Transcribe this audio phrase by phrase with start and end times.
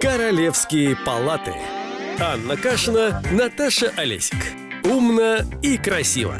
[0.00, 1.54] Королевские палаты.
[2.20, 4.36] Анна Кашина, Наташа Олесик.
[4.84, 6.38] Умно и красиво.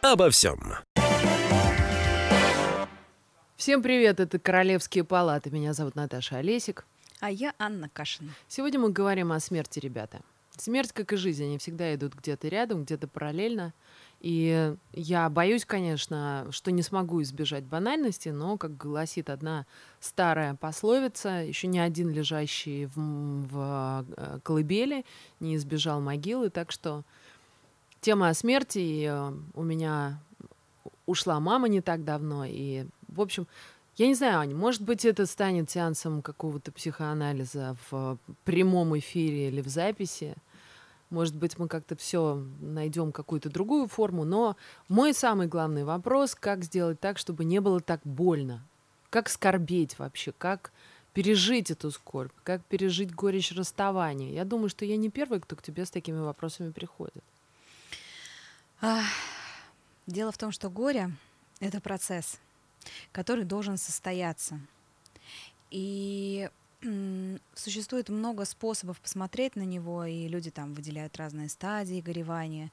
[0.00, 0.58] Обо всем.
[3.56, 5.50] Всем привет, это Королевские палаты.
[5.50, 6.86] Меня зовут Наташа Олесик.
[7.20, 8.30] А я Анна Кашина.
[8.48, 10.22] Сегодня мы говорим о смерти, ребята.
[10.56, 13.74] Смерть, как и жизнь, они всегда идут где-то рядом, где-то параллельно.
[14.24, 19.66] И я боюсь, конечно, что не смогу избежать банальности, но, как гласит одна
[20.00, 25.04] старая пословица, еще ни один лежащий в, в э, колыбели
[25.40, 27.02] не избежал могилы, так что
[28.00, 30.18] тема о смерти, и э, у меня
[31.04, 33.46] ушла мама не так давно, и, в общем,
[33.98, 39.60] я не знаю, Аня, может быть, это станет сеансом какого-то психоанализа в прямом эфире или
[39.60, 40.34] в записи.
[41.14, 44.56] Может быть, мы как-то все найдем какую-то другую форму, но
[44.88, 48.64] мой самый главный вопрос, как сделать так, чтобы не было так больно?
[49.10, 50.32] Как скорбеть вообще?
[50.32, 50.72] Как
[51.12, 52.32] пережить эту скорбь?
[52.42, 54.32] Как пережить горечь расставания?
[54.32, 57.22] Я думаю, что я не первый, кто к тебе с такими вопросами приходит.
[60.08, 61.12] Дело в том, что горе—
[61.60, 62.40] это процесс,
[63.12, 64.58] который должен состояться.
[65.70, 66.50] И
[67.54, 72.70] существует много способов посмотреть на него, и люди там выделяют разные стадии горевания,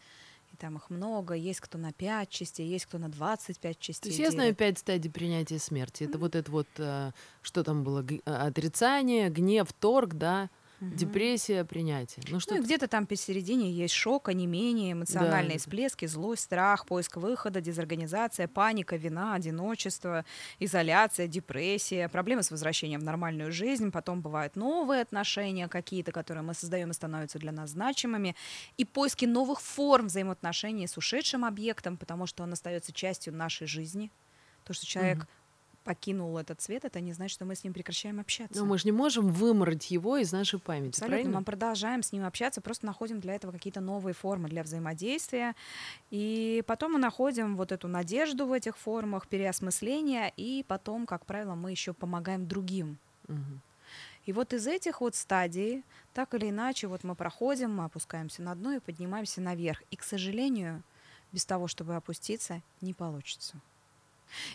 [0.54, 1.34] и там их много.
[1.34, 4.02] Есть кто на 5 частей, есть кто на 25 частей.
[4.02, 6.04] То есть я знаю 5 стадий принятия смерти.
[6.04, 10.50] Это вот это вот, э, что там было, отрицание, гнев, торг, да,
[10.82, 10.96] Угу.
[10.96, 12.26] Депрессия, принятие.
[12.30, 15.60] Ну, что ну и где-то там посередине есть шок, онемение, эмоциональные да.
[15.60, 20.26] всплески, злость, страх, поиск выхода, дезорганизация, паника, вина, одиночество,
[20.58, 23.92] изоляция, депрессия, проблемы с возвращением в нормальную жизнь.
[23.92, 28.36] Потом бывают новые отношения какие-то, которые мы создаем и становятся для нас значимыми.
[28.78, 34.12] И поиски новых форм взаимоотношений с ушедшим объектом, потому что он остается частью нашей жизни.
[34.64, 35.28] То, что человек угу
[35.84, 38.60] покинул этот свет, это не значит, что мы с ним прекращаем общаться.
[38.60, 40.90] Но мы же не можем вымороть его из нашей памяти.
[40.90, 41.16] Абсолютно.
[41.16, 41.40] Правильно?
[41.40, 45.56] Мы продолжаем с ним общаться, просто находим для этого какие-то новые формы для взаимодействия.
[46.10, 51.56] И потом мы находим вот эту надежду в этих формах, переосмысления, и потом, как правило,
[51.56, 52.98] мы еще помогаем другим.
[53.28, 53.60] Угу.
[54.26, 58.54] И вот из этих вот стадий, так или иначе, вот мы проходим, мы опускаемся на
[58.56, 59.82] дно и поднимаемся наверх.
[59.90, 60.84] И, к сожалению,
[61.32, 63.56] без того, чтобы опуститься, не получится.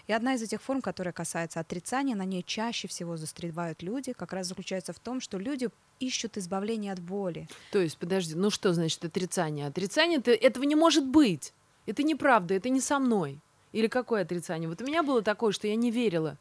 [0.07, 4.33] И одна из этих форм, которая касается отрицания, на ней чаще всего застревают люди, как
[4.33, 5.69] раз заключается в том, что люди
[6.01, 7.49] ищут избавления от боли.
[7.73, 9.67] То есть, подожди, ну что значит отрицание?
[9.67, 11.53] Отрицание, это, этого не может быть.
[11.87, 13.39] Это неправда, это не со мной.
[13.73, 14.69] Или какое отрицание?
[14.69, 16.37] Вот у меня было такое, что я не верила,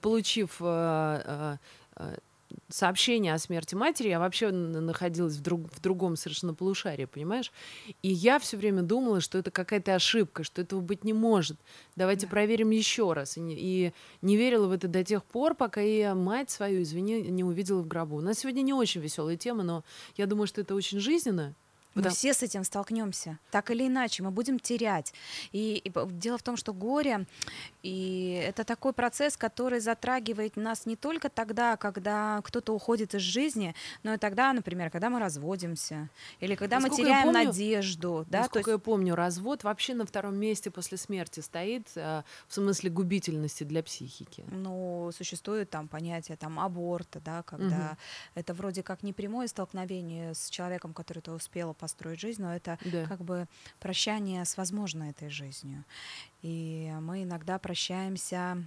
[0.00, 1.56] получив э, э,
[1.96, 2.16] э
[2.68, 7.52] сообщение о смерти матери, я вообще находилась в, друг, в другом совершенно полушарии, понимаешь?
[8.02, 11.58] И я все время думала, что это какая-то ошибка, что этого быть не может.
[11.96, 12.30] Давайте да.
[12.30, 13.36] проверим еще раз.
[13.36, 13.92] И не, и
[14.22, 17.86] не верила в это до тех пор, пока я мать свою, извини, не увидела в
[17.86, 18.16] гробу.
[18.16, 19.84] У нас сегодня не очень веселая тема, но
[20.16, 21.54] я думаю, что это очень жизненно.
[21.96, 22.10] Мы да.
[22.10, 25.14] все с этим столкнемся, так или иначе, мы будем терять.
[25.52, 27.26] И, и дело в том, что горе
[27.82, 33.74] и это такой процесс, который затрагивает нас не только тогда, когда кто-то уходит из жизни,
[34.02, 38.26] но и тогда, например, когда мы разводимся или когда насколько мы теряем помню, надежду.
[38.28, 38.80] Да, насколько есть...
[38.80, 43.82] я помню, развод вообще на втором месте после смерти стоит э, в смысле губительности для
[43.82, 44.44] психики.
[44.50, 47.96] Ну, существует там понятие там аборта, да, когда угу.
[48.34, 52.78] это вроде как не прямое столкновение с человеком, который то успела построить жизнь, но это
[52.84, 53.06] да.
[53.06, 53.46] как бы
[53.78, 55.84] прощание с возможной этой жизнью.
[56.42, 58.66] И мы иногда прощаемся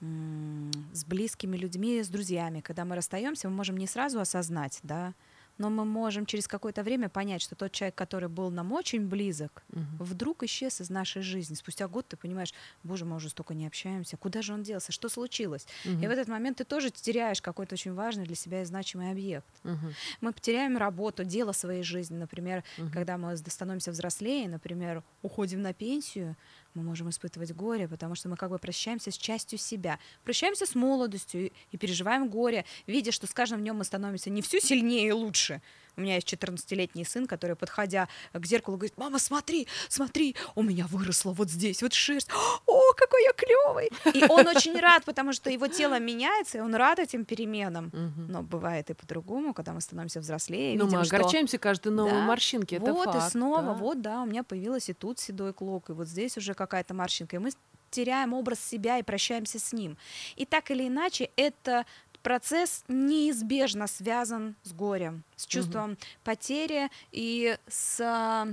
[0.00, 2.60] с близкими людьми, с друзьями.
[2.60, 5.14] Когда мы расстаемся, мы можем не сразу осознать, да,
[5.58, 9.62] но мы можем через какое-то время понять, что тот человек, который был нам очень близок,
[9.70, 10.04] угу.
[10.04, 11.54] вдруг исчез из нашей жизни.
[11.54, 15.08] Спустя год ты понимаешь, боже, мы уже столько не общаемся, куда же он делся, что
[15.08, 15.66] случилось?
[15.84, 16.02] Угу.
[16.02, 19.46] И в этот момент ты тоже теряешь какой-то очень важный для себя и значимый объект.
[19.64, 19.94] Угу.
[20.20, 22.90] Мы потеряем работу, дело своей жизни, например, угу.
[22.92, 26.36] когда мы становимся взрослее, например, уходим на пенсию,
[26.74, 30.74] мы можем испытывать горе, потому что мы как бы прощаемся с частью себя, прощаемся с
[30.74, 35.12] молодостью и переживаем горе, видя, что с каждым днем мы становимся не все сильнее и
[35.12, 35.62] лучше,
[35.96, 40.86] у меня есть 14-летний сын, который, подходя к зеркалу, говорит, мама, смотри, смотри, у меня
[40.88, 42.28] выросла вот здесь вот шерсть.
[42.66, 43.90] О, какой я клевый!
[44.12, 47.90] И он очень рад, потому что его тело меняется, и он рад этим переменам.
[48.28, 50.76] Но бывает и по-другому, когда мы становимся взрослее.
[50.78, 53.72] Ну, мы огорчаемся каждой новой да, морщинке, это Вот, факт, и снова, да.
[53.74, 57.36] вот, да, у меня появилась и тут седой клок, и вот здесь уже какая-то морщинка.
[57.36, 57.50] И мы
[57.90, 59.96] теряем образ себя и прощаемся с ним.
[60.36, 61.86] И так или иначе, это
[62.24, 65.98] процесс неизбежно связан с горем, с чувством угу.
[66.24, 68.48] потери и с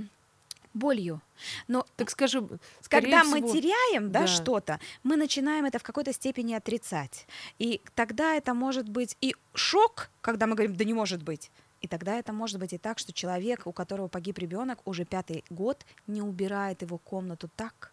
[0.74, 1.20] болью.
[1.68, 2.46] Но так скажи,
[2.88, 3.40] когда всего...
[3.40, 4.26] мы теряем да, да.
[4.26, 7.26] что-то, мы начинаем это в какой-то степени отрицать.
[7.58, 11.50] И тогда это может быть и шок, когда мы говорим, да не может быть.
[11.80, 15.44] И тогда это может быть и так, что человек, у которого погиб ребенок, уже пятый
[15.50, 17.91] год не убирает его комнату так,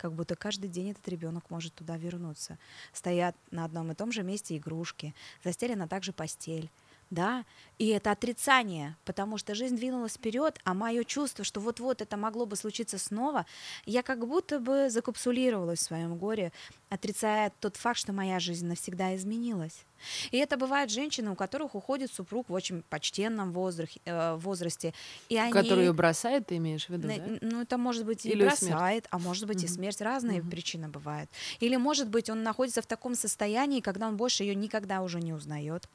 [0.00, 2.58] как будто каждый день этот ребенок может туда вернуться.
[2.94, 5.14] Стоят на одном и том же месте игрушки,
[5.44, 6.70] застелена также постель
[7.10, 7.44] да,
[7.78, 12.46] и это отрицание, потому что жизнь двинулась вперед, а мое чувство, что вот-вот это могло
[12.46, 13.46] бы случиться снова,
[13.84, 16.52] я как будто бы закапсулировалась в своем горе,
[16.88, 19.84] отрицая тот факт, что моя жизнь навсегда изменилась.
[20.30, 24.94] И это бывает женщины, у которых уходит супруг в очень почтенном возрасте, э, возрасте.
[25.28, 25.52] И они...
[25.52, 27.14] Который ее бросает, ты имеешь в виду, да?
[27.42, 29.06] Ну, это может быть и Или бросает, смерть.
[29.10, 29.66] а может быть угу.
[29.66, 30.00] и смерть.
[30.00, 30.50] Разные угу.
[30.50, 31.30] причины бывают.
[31.60, 35.34] Или, может быть, он находится в таком состоянии, когда он больше ее никогда уже не
[35.34, 35.88] узнает.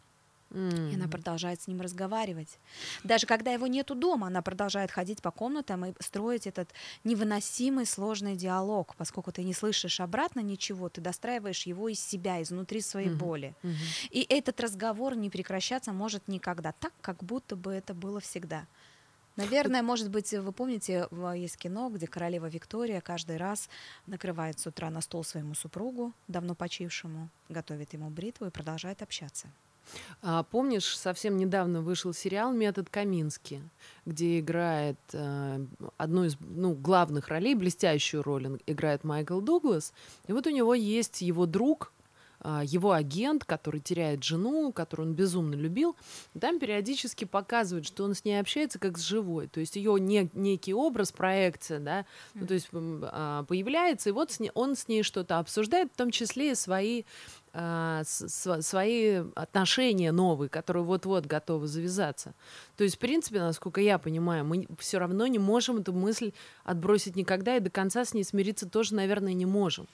[0.51, 0.92] Mm.
[0.92, 2.59] И она продолжает с ним разговаривать.
[3.03, 6.69] Даже когда его нету дома, она продолжает ходить по комнатам и строить этот
[7.03, 12.81] невыносимый сложный диалог, поскольку ты не слышишь обратно ничего, ты достраиваешь его из себя, изнутри
[12.81, 13.15] своей mm-hmm.
[13.15, 13.56] боли.
[13.63, 14.09] Mm-hmm.
[14.12, 18.65] И этот разговор не прекращаться может никогда, так, как будто бы это было всегда.
[19.36, 23.69] Наверное, может быть, вы помните, есть кино, где королева Виктория каждый раз
[24.07, 29.50] накрывает с утра на стол своему супругу, давно почившему, готовит ему бритву и продолжает общаться.
[30.21, 33.61] А, помнишь, совсем недавно вышел сериал «Метод Камински»,
[34.05, 35.65] где играет э,
[35.97, 39.93] одну из ну, главных ролей, блестящую роль играет Майкл Дуглас.
[40.27, 41.91] И вот у него есть его друг,
[42.63, 45.95] его агент, который теряет жену, которую он безумно любил,
[46.39, 49.47] там периодически показывают, что он с ней общается как с живой.
[49.47, 54.31] То есть ее не, некий образ, проекция, да, ну, то есть а, появляется, и вот
[54.31, 57.03] с ней, он с ней что-то обсуждает, в том числе и свои
[57.57, 62.33] а, свои отношения новые, которые вот-вот готовы завязаться.
[62.75, 66.33] То есть, в принципе, насколько я понимаю, мы все равно не можем эту мысль
[66.65, 69.88] отбросить никогда и до конца с ней смириться тоже, наверное, не можем.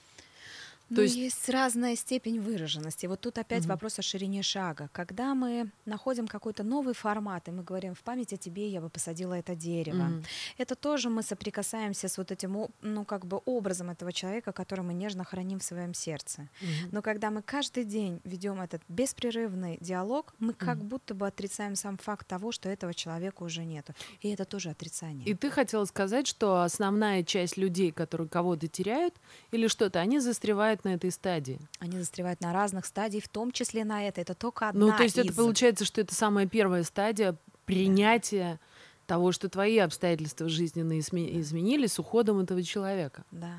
[0.94, 1.16] То ну, есть...
[1.16, 3.06] есть разная степень выраженности.
[3.06, 3.70] Вот тут опять угу.
[3.70, 4.90] вопрос о ширине шага.
[4.92, 8.90] Когда мы находим какой-то новый формат, и мы говорим, в память о тебе я бы
[8.90, 10.24] посадила это дерево, угу.
[10.58, 14.92] это тоже мы соприкасаемся с вот этим, ну, как бы образом этого человека, который мы
[14.92, 16.48] нежно храним в своем сердце.
[16.60, 16.90] Угу.
[16.92, 20.86] Но когда мы каждый день ведем этот беспрерывный диалог, мы как угу.
[20.86, 23.94] будто бы отрицаем сам факт того, что этого человека уже нету.
[24.20, 25.26] И это тоже отрицание.
[25.26, 29.14] И ты хотела сказать, что основная часть людей, которые кого-то теряют
[29.52, 31.58] или что-то, они застревают на этой стадии?
[31.78, 34.20] Они застревают на разных стадиях, в том числе на этой.
[34.20, 35.24] Это только одна Ну, то есть из...
[35.24, 38.60] это получается, что это самая первая стадия принятия
[39.06, 43.24] того, что твои обстоятельства жизненные изменились с уходом этого человека.
[43.30, 43.58] Да,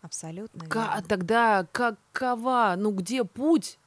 [0.00, 0.66] абсолютно.
[0.66, 3.78] К- тогда какова, ну где путь?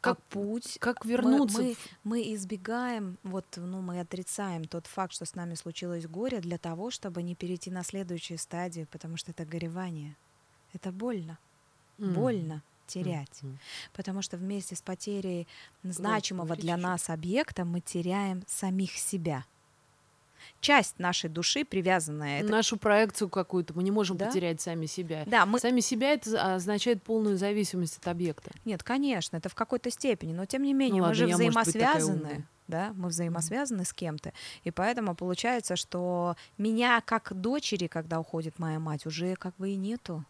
[0.00, 0.78] Как, как путь?
[0.80, 1.58] Как вернуться?
[1.58, 6.40] Мы, мы, мы избегаем, вот, ну, мы отрицаем тот факт, что с нами случилось горе,
[6.40, 10.16] для того, чтобы не перейти на следующую стадию, потому что это горевание.
[10.72, 11.38] Это больно
[12.00, 12.12] mm.
[12.12, 13.40] больно терять.
[13.42, 13.56] Mm-hmm.
[13.92, 15.46] Потому что вместе с потерей
[15.82, 19.44] значимого для нас объекта мы теряем самих себя.
[20.60, 22.40] Часть нашей души, привязанная...
[22.40, 22.50] Это...
[22.50, 23.74] Нашу проекцию какую-то.
[23.74, 24.26] Мы не можем да?
[24.26, 25.24] потерять сами себя.
[25.26, 25.58] Да, мы...
[25.58, 28.50] Сами себя это означает полную зависимость от объекта.
[28.64, 30.32] Нет, конечно, это в какой-то степени.
[30.32, 32.46] Но тем не менее, ну, мы ладно, же взаимосвязаны.
[32.68, 34.32] Да, мы взаимосвязаны с кем-то.
[34.64, 39.76] И поэтому получается, что меня как дочери, когда уходит моя мать, уже как бы и
[39.76, 40.24] нету.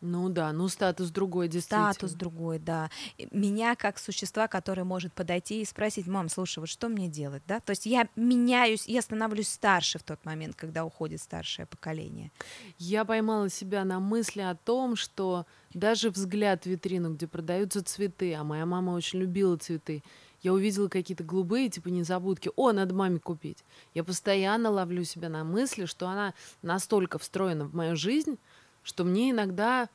[0.00, 1.92] Ну да, ну статус другой, действительно.
[1.92, 2.88] Статус другой, да.
[3.32, 7.58] Меня как существа, которое может подойти и спросить, мам, слушай, вот что мне делать, да?
[7.58, 12.30] То есть я меняюсь, я становлюсь старше в тот момент, когда уходит старшее поколение.
[12.78, 18.34] Я поймала себя на мысли о том, что даже взгляд в витрину, где продаются цветы,
[18.34, 20.04] а моя мама очень любила цветы,
[20.42, 22.50] я увидела какие-то голубые, типа незабудки.
[22.54, 23.64] О, надо маме купить.
[23.94, 28.38] Я постоянно ловлю себя на мысли, что она настолько встроена в мою жизнь,
[28.82, 29.88] что мне иногда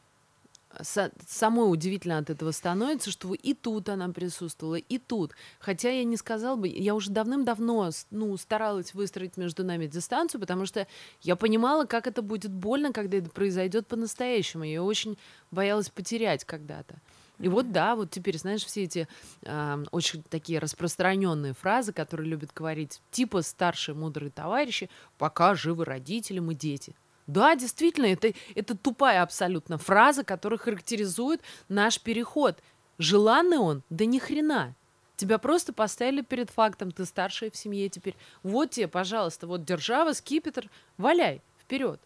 [0.82, 5.34] самой удивительно от этого становится, что и тут она присутствовала, и тут.
[5.60, 10.66] Хотя я не сказала бы, я уже давным-давно ну, старалась выстроить между нами дистанцию, потому
[10.66, 10.88] что
[11.22, 14.64] я понимала, как это будет больно, когда это произойдет по-настоящему.
[14.64, 15.18] Я очень
[15.52, 16.96] боялась потерять когда-то.
[17.40, 19.08] И вот да, вот теперь, знаешь, все эти
[19.42, 26.40] э, очень такие распространенные фразы, которые любят говорить, типа старшие мудрые товарищи, пока живы родители,
[26.40, 26.96] мы дети.
[27.28, 32.60] Да, действительно, это, это тупая абсолютно фраза, которая характеризует наш переход.
[32.98, 33.84] Желанный он?
[33.90, 34.76] Да ни хрена.
[35.16, 38.16] Тебя просто поставили перед фактом, ты старшая в семье теперь.
[38.42, 42.00] Вот тебе, пожалуйста, вот держава, скипетр, валяй, вперед.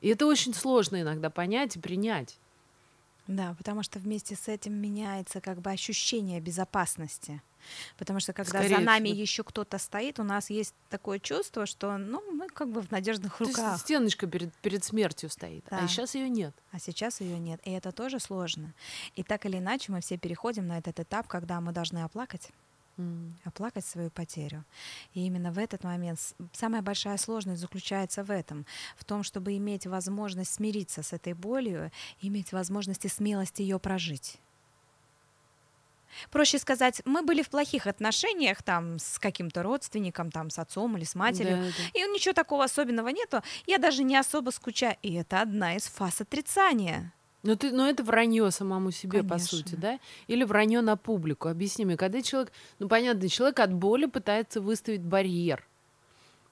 [0.00, 2.36] И это очень сложно иногда понять и принять.
[3.26, 7.40] Да, потому что вместе с этим меняется как бы ощущение безопасности.
[7.96, 9.20] Потому что когда Скорее за нами всего.
[9.20, 13.40] еще кто-то стоит, у нас есть такое чувство, что ну, мы как бы в надежных
[13.40, 13.56] руках.
[13.56, 15.84] То есть стеночка перед, перед смертью стоит, а да.
[15.84, 16.54] а сейчас ее нет.
[16.72, 17.60] А сейчас ее нет.
[17.64, 18.74] И это тоже сложно.
[19.14, 22.50] И так или иначе мы все переходим на этот этап, когда мы должны оплакать
[22.96, 23.32] mm.
[23.44, 24.64] оплакать свою потерю.
[25.14, 26.18] И именно в этот момент
[26.52, 28.66] самая большая сложность заключается в этом,
[28.96, 31.90] в том, чтобы иметь возможность смириться с этой болью,
[32.20, 34.38] иметь возможность и смелость ее прожить.
[36.30, 41.04] Проще сказать, мы были в плохих отношениях там с каким-то родственником, там с отцом или
[41.04, 42.00] с матерью, да, да.
[42.00, 43.42] и ничего такого особенного нету.
[43.66, 47.12] Я даже не особо скучаю, и это одна из фаз отрицания.
[47.44, 49.36] Ну, ты, ну, это вранье самому себе, Конечно.
[49.36, 50.00] по сути, да?
[50.28, 51.48] Или вранье на публику.
[51.48, 55.66] Объясни мне, когда человек, ну, понятно, человек от боли пытается выставить барьер.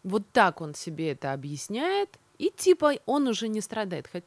[0.02, 4.26] Вот так он себе это объясняет, и типа он уже не страдает, хотя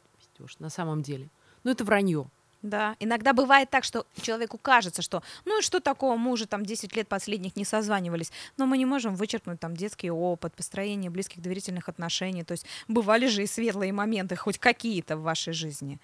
[0.60, 1.30] на самом деле.
[1.63, 2.27] Ну, это вранье.
[2.65, 6.65] Да, иногда бывает так, что человеку кажется, что ну и что такого, мы уже там
[6.65, 11.43] 10 лет последних не созванивались, но мы не можем вычеркнуть там детский опыт, построение близких
[11.43, 16.00] доверительных отношений, то есть бывали же и светлые моменты, хоть какие-то в вашей жизни.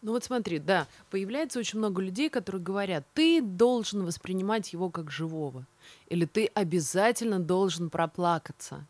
[0.00, 5.10] Ну вот смотри, да, появляется очень много людей, которые говорят, ты должен воспринимать его как
[5.10, 5.66] живого,
[6.08, 8.86] или ты обязательно должен проплакаться,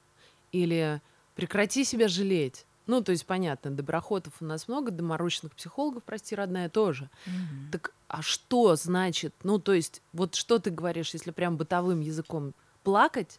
[0.53, 1.01] или
[1.35, 2.65] прекрати себя жалеть.
[2.91, 7.09] Ну, то есть, понятно, доброхотов у нас много, доморощенных психологов, прости, родная, тоже.
[7.25, 7.71] Mm-hmm.
[7.71, 12.53] Так, а что значит, ну, то есть, вот что ты говоришь, если прям бытовым языком,
[12.83, 13.39] плакать?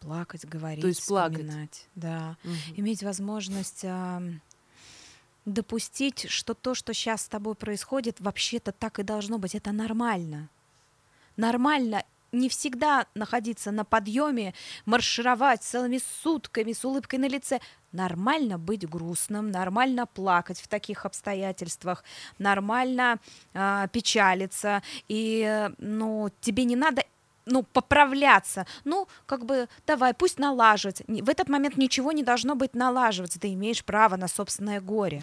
[0.00, 1.88] Плакать, говорить, то есть плакать.
[1.94, 2.36] да.
[2.44, 2.52] Угу.
[2.76, 4.22] Иметь возможность а,
[5.46, 9.54] допустить, что то, что сейчас с тобой происходит, вообще-то так и должно быть.
[9.54, 10.50] Это нормально.
[11.38, 17.60] Нормально не всегда находиться на подъеме, маршировать целыми сутками с улыбкой на лице.
[17.92, 22.04] Нормально быть грустным, нормально плакать в таких обстоятельствах,
[22.38, 23.18] нормально
[23.52, 24.82] э, печалиться.
[25.08, 27.02] И ну, тебе не надо
[27.46, 28.66] ну, поправляться.
[28.84, 31.04] Ну, как бы, давай, пусть налаживается.
[31.06, 33.40] В этот момент ничего не должно быть налаживаться.
[33.40, 35.22] Ты имеешь право на собственное горе.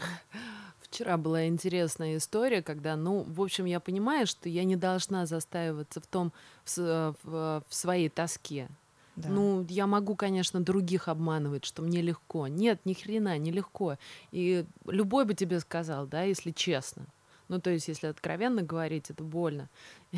[0.98, 6.01] Вчера была интересная история, когда, ну, в общем, я понимаю, что я не должна застаиваться
[6.01, 6.34] в том,
[6.66, 8.68] в, в, в своей тоске.
[9.16, 9.30] Да.
[9.30, 12.48] Ну, я могу, конечно, других обманывать, что мне легко.
[12.48, 14.00] Нет, ни хрена, не легко.
[14.32, 17.06] И любой бы тебе сказал, да, если честно.
[17.48, 19.70] Ну, то есть, если откровенно говорить, это больно.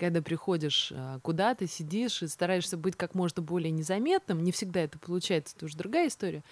[0.00, 4.98] Когда приходишь а, куда-то, сидишь и стараешься быть как можно более незаметным, не всегда это
[4.98, 6.42] получается, это уже другая история.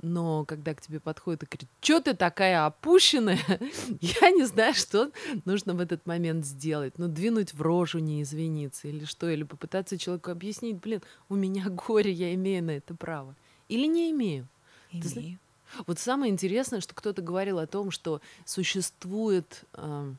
[0.00, 3.40] Но когда к тебе подходит и говорит, что ты такая опущенная,
[4.00, 5.10] я не знаю, что
[5.44, 6.98] нужно в этот момент сделать.
[6.98, 11.64] Ну, двинуть в рожу, не извиниться или что, или попытаться человеку объяснить, блин, у меня
[11.68, 13.34] горе, я имею на это право.
[13.68, 14.46] Или не имею.
[14.92, 15.38] Имею.
[15.86, 20.12] Вот самое интересное, что кто-то говорил о том, что существует, э,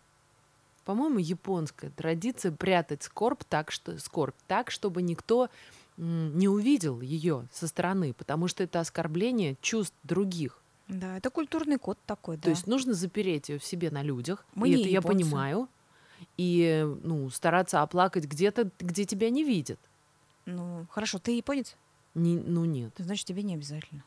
[0.85, 5.49] по-моему, японская традиция прятать скорбь так, что скорбь так, чтобы никто
[5.99, 10.61] не увидел ее со стороны, потому что это оскорбление чувств других.
[10.87, 12.43] Да, это культурный код такой, да.
[12.43, 14.45] То есть нужно запереть ее в себе на людях.
[14.55, 14.93] Мы и это японцы.
[14.93, 15.69] я понимаю.
[16.37, 19.79] И ну, стараться оплакать где-то, где тебя не видят.
[20.45, 21.75] Ну, хорошо, ты японец?
[22.15, 22.93] Не, ну нет.
[22.97, 24.03] Значит, тебе не обязательно.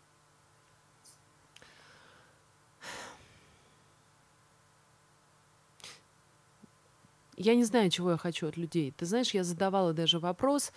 [7.36, 8.92] Я не знаю, чего я хочу от людей.
[8.96, 10.72] Ты знаешь, я задавала даже вопрос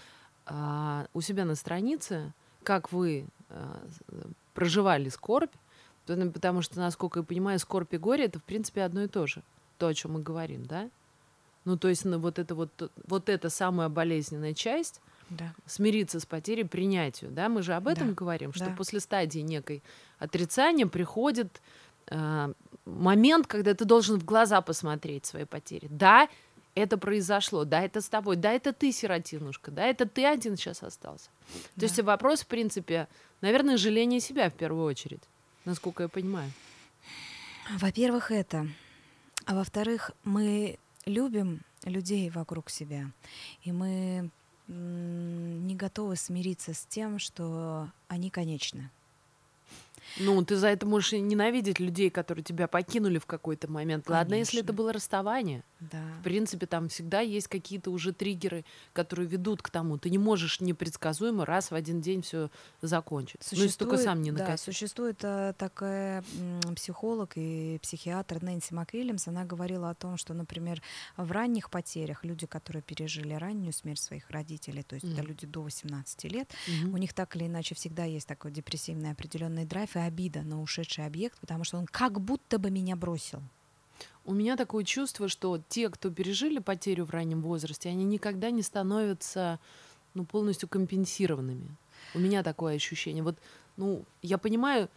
[0.47, 2.31] у себя на странице,
[2.63, 3.81] как вы а,
[4.53, 5.51] проживали скорбь,
[6.05, 9.41] потому что, насколько я понимаю, скорбь и горе это, в принципе, одно и то же,
[9.77, 10.89] то, о чем мы говорим, да?
[11.65, 15.53] Ну, то есть, ну, вот это вот, вот эта самая болезненная часть, да.
[15.65, 17.49] смириться с потерей, принятию, да?
[17.49, 18.13] Мы же об этом да.
[18.13, 18.75] говорим, что да.
[18.75, 19.81] после стадии некой
[20.19, 21.61] отрицания приходит
[22.07, 22.53] э,
[22.85, 25.87] момент, когда ты должен в глаза посмотреть своей потери.
[25.89, 26.29] Да,
[26.75, 30.83] это произошло, да, это с тобой, да, это ты, сиротинушка, да, это ты один сейчас
[30.83, 31.29] остался.
[31.75, 31.81] Да.
[31.81, 33.07] То есть вопрос, в принципе,
[33.41, 35.23] наверное, жаление себя в первую очередь,
[35.63, 36.51] насколько я понимаю.
[37.79, 38.67] Во-первых, это.
[39.45, 43.09] А во-вторых, мы любим людей вокруг себя,
[43.63, 44.29] и мы
[44.67, 48.89] не готовы смириться с тем, что они конечны.
[50.17, 54.05] Ну, ты за это можешь ненавидеть людей, которые тебя покинули в какой-то момент.
[54.05, 54.19] Конечно.
[54.19, 55.63] Ладно, если это было расставание.
[55.79, 56.01] Да.
[56.19, 59.97] В принципе, там всегда есть какие-то уже триггеры, которые ведут к тому.
[59.97, 62.49] Ты не можешь непредсказуемо раз в один день все
[62.81, 63.43] закончить.
[63.43, 64.51] Существует, ну, если только сам не накосил.
[64.51, 66.23] Да, существует а, такая
[66.75, 69.27] психолог и психиатр Нэнси МакВильямс.
[69.27, 70.81] Она говорила о том, что, например,
[71.17, 75.13] в ранних потерях люди, которые пережили раннюю смерть своих родителей, то есть mm.
[75.13, 76.93] это люди до 18 лет, mm-hmm.
[76.93, 81.05] у них так или иначе всегда есть такой депрессивный определенный драйв и обида на ушедший
[81.05, 83.41] объект, потому что он как будто бы меня бросил.
[84.25, 88.63] У меня такое чувство, что те, кто пережили потерю в раннем возрасте, они никогда не
[88.63, 89.59] становятся
[90.15, 91.67] ну, полностью компенсированными.
[92.13, 93.23] У меня такое ощущение.
[93.23, 93.37] Вот,
[93.77, 94.89] ну, я понимаю,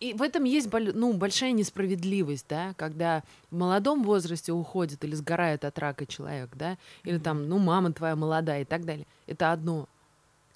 [0.00, 5.64] и в этом есть ну, большая несправедливость, да, когда в молодом возрасте уходит или сгорает
[5.64, 9.06] от рака человек, да, или там, ну, мама твоя молодая и так далее.
[9.26, 9.88] Это одно.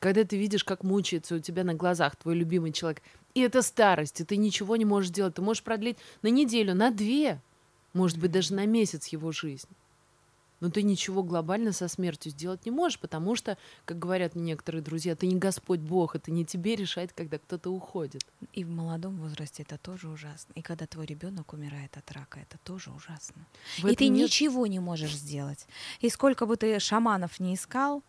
[0.04, 3.00] Когда ты видишь, как мучается у тебя на глазах твой любимый человек,
[3.32, 6.90] и это старость, и ты ничего не можешь делать, ты можешь продлить на неделю, на
[6.90, 7.40] две,
[7.94, 9.70] может быть, даже на месяц его жизнь
[10.64, 15.14] но ты ничего глобально со смертью сделать не можешь, потому что, как говорят некоторые друзья,
[15.14, 18.24] ты не Господь Бог, это не тебе решать, когда кто-то уходит.
[18.54, 20.52] И в молодом возрасте это тоже ужасно.
[20.54, 23.44] И когда твой ребенок умирает от рака, это тоже ужасно.
[23.76, 24.24] В и ты нет...
[24.24, 25.66] ничего не можешь сделать.
[26.00, 28.02] И сколько бы ты шаманов не искал,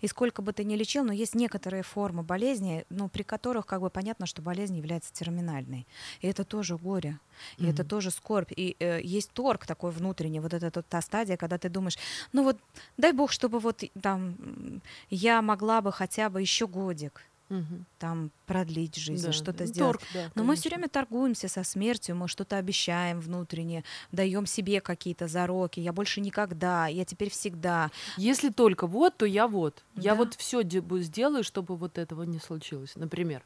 [0.00, 3.80] и сколько бы ты ни лечил, но есть некоторые формы болезни, ну, при которых как
[3.80, 5.86] бы понятно, что болезнь является терминальной.
[6.20, 7.18] И это тоже горе,
[7.58, 7.70] и mm-hmm.
[7.70, 8.52] это тоже скорбь.
[8.56, 11.98] И э, есть торг такой внутренний, вот это та стадия, когда ты думаешь,
[12.32, 12.58] ну вот
[12.96, 17.84] дай бог, чтобы вот там я могла бы хотя бы еще годик угу.
[17.98, 19.32] там продлить жизнь, да.
[19.32, 19.98] что-то сделать.
[19.98, 24.80] Торг, да, Но мы все время торгуемся со смертью, мы что-то обещаем внутренне, даем себе
[24.80, 25.80] какие-то зароки.
[25.80, 27.90] Я больше никогда, я теперь всегда.
[28.16, 29.84] Если только вот, то я вот.
[29.94, 30.02] Да.
[30.02, 33.42] Я вот все сделаю, чтобы вот этого не случилось, например.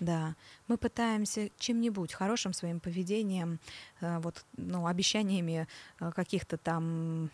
[0.00, 0.34] Да,
[0.68, 3.60] мы пытаемся чем-нибудь хорошим своим поведением,
[4.00, 5.68] э, вот, ну, обещаниями
[6.00, 7.30] э, каких-то там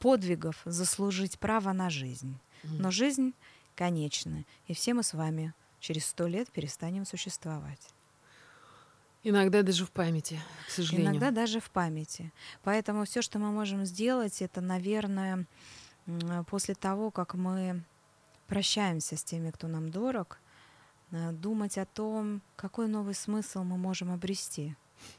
[0.00, 2.36] подвигов заслужить право на жизнь.
[2.64, 3.34] Но жизнь
[3.74, 7.94] конечны, и все мы с вами через сто лет перестанем существовать.
[9.22, 11.12] Иногда даже в памяти, к сожалению.
[11.12, 12.30] Иногда даже в памяти.
[12.62, 15.46] Поэтому все, что мы можем сделать, это, наверное,
[16.46, 17.82] после того, как мы
[18.46, 20.40] прощаемся с теми, кто нам дорог,
[21.10, 24.76] э, думать о том, какой новый смысл мы можем обрести.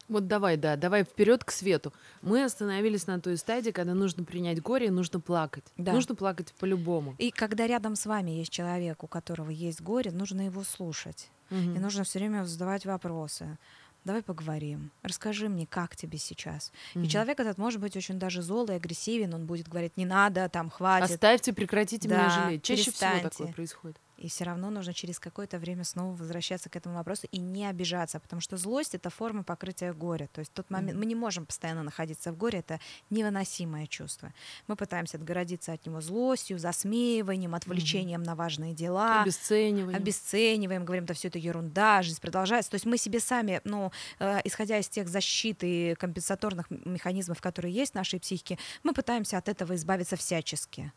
[0.08, 1.94] Вот давай, да, давай вперед к свету.
[2.22, 5.66] Мы остановились на той стадии, когда нужно принять горе и нужно плакать.
[5.78, 5.94] Да.
[5.94, 7.16] Нужно плакать по-любому.
[7.18, 11.30] И когда рядом с вами есть человек, у которого есть горе, нужно его слушать.
[11.52, 11.58] Угу.
[11.58, 13.58] И нужно все время задавать вопросы.
[14.04, 14.92] Давай поговорим.
[15.02, 16.72] Расскажи мне, как тебе сейчас.
[16.94, 17.06] Угу.
[17.06, 19.34] И человек этот может быть очень даже злой, агрессивен.
[19.34, 21.12] Он будет говорить, не надо, там, хватит.
[21.12, 22.64] Оставьте, прекратите да, меня жалеть.
[22.64, 23.18] Чаще перестаньте.
[23.18, 23.98] всего такое происходит.
[24.26, 28.20] И все равно нужно через какое-то время снова возвращаться к этому вопросу и не обижаться,
[28.20, 30.28] потому что злость это форма покрытия горя.
[30.34, 31.00] То есть тот момент mm-hmm.
[31.00, 32.80] мы не можем постоянно находиться в горе, это
[33.12, 34.34] невыносимое чувство.
[34.66, 38.26] Мы пытаемся отгородиться от него злостью, засмеиванием, отвлечением mm-hmm.
[38.26, 42.72] на важные дела, обесцениваем, обесцениваем, говорим, да все это ерунда, жизнь продолжается.
[42.72, 47.76] То есть мы себе сами, ну, э, исходя из тех защит и компенсаторных механизмов, которые
[47.76, 50.92] есть в нашей психике, мы пытаемся от этого избавиться всячески.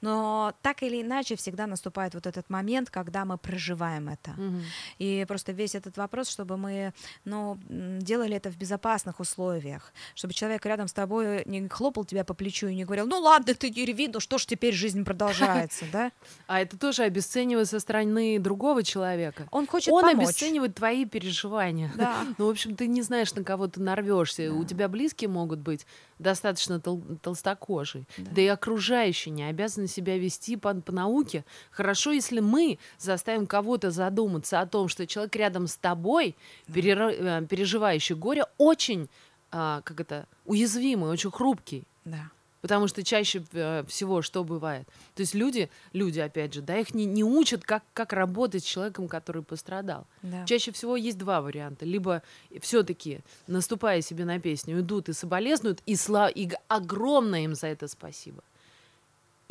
[0.00, 4.30] Но так или иначе всегда наступает вот этот момент, когда мы проживаем это.
[4.32, 4.60] Угу.
[4.98, 6.92] И просто весь этот вопрос, чтобы мы
[7.24, 12.34] ну, делали это в безопасных условиях, чтобы человек рядом с тобой не хлопал тебя по
[12.34, 15.84] плечу и не говорил, ну ладно, ты не реви, ну что ж теперь жизнь продолжается,
[15.92, 16.12] да?
[16.46, 19.46] А это тоже обесценивает со стороны другого человека.
[19.50, 20.26] Он хочет Он помочь.
[20.26, 21.92] обесценивает твои переживания.
[21.96, 22.16] Да.
[22.38, 24.48] Ну, в общем, ты не знаешь, на кого ты нарвешься.
[24.48, 24.54] Да.
[24.54, 25.86] У тебя близкие могут быть
[26.22, 28.04] достаточно тол толстокожие.
[28.16, 28.30] Да.
[28.30, 31.44] да и окружающие не обязаны себя вести по, по науке.
[31.70, 36.36] Хорошо, если мы заставим кого-то задуматься о том, что человек рядом с тобой,
[36.68, 36.80] да.
[36.80, 39.08] Э, переживающий горе, очень,
[39.50, 41.84] а, как это, уязвимый, очень хрупкий.
[42.04, 42.30] Да.
[42.62, 44.86] Потому что чаще э, всего что бывает?
[45.14, 48.66] То есть люди, люди, опять же, да, их не, не учат, как, как работать с
[48.66, 50.06] человеком, который пострадал.
[50.22, 50.46] Да.
[50.46, 51.84] Чаще всего есть два варианта.
[51.84, 52.22] Либо
[52.60, 56.28] все-таки, наступая себе на песню, идут и соболезнуют, и, сла...
[56.28, 58.44] и огромное им за это спасибо.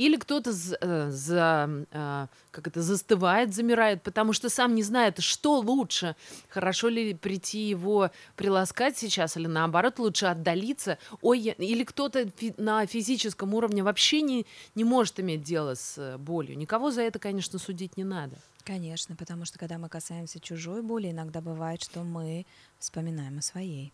[0.02, 5.20] Или кто-то за, э, за, э, как это, застывает, замирает, потому что сам не знает,
[5.20, 6.16] что лучше.
[6.50, 10.98] Хорошо ли прийти его приласкать сейчас, или наоборот лучше отдалиться.
[11.22, 16.58] Ой, или кто-то на физическом уровне вообще не, не может иметь дело с э, болью.
[16.58, 18.38] Никого за это, конечно, судить не надо.
[18.64, 22.48] Конечно, потому что когда мы касаемся чужой боли, иногда бывает, что мы
[22.80, 23.94] вспоминаем о своей.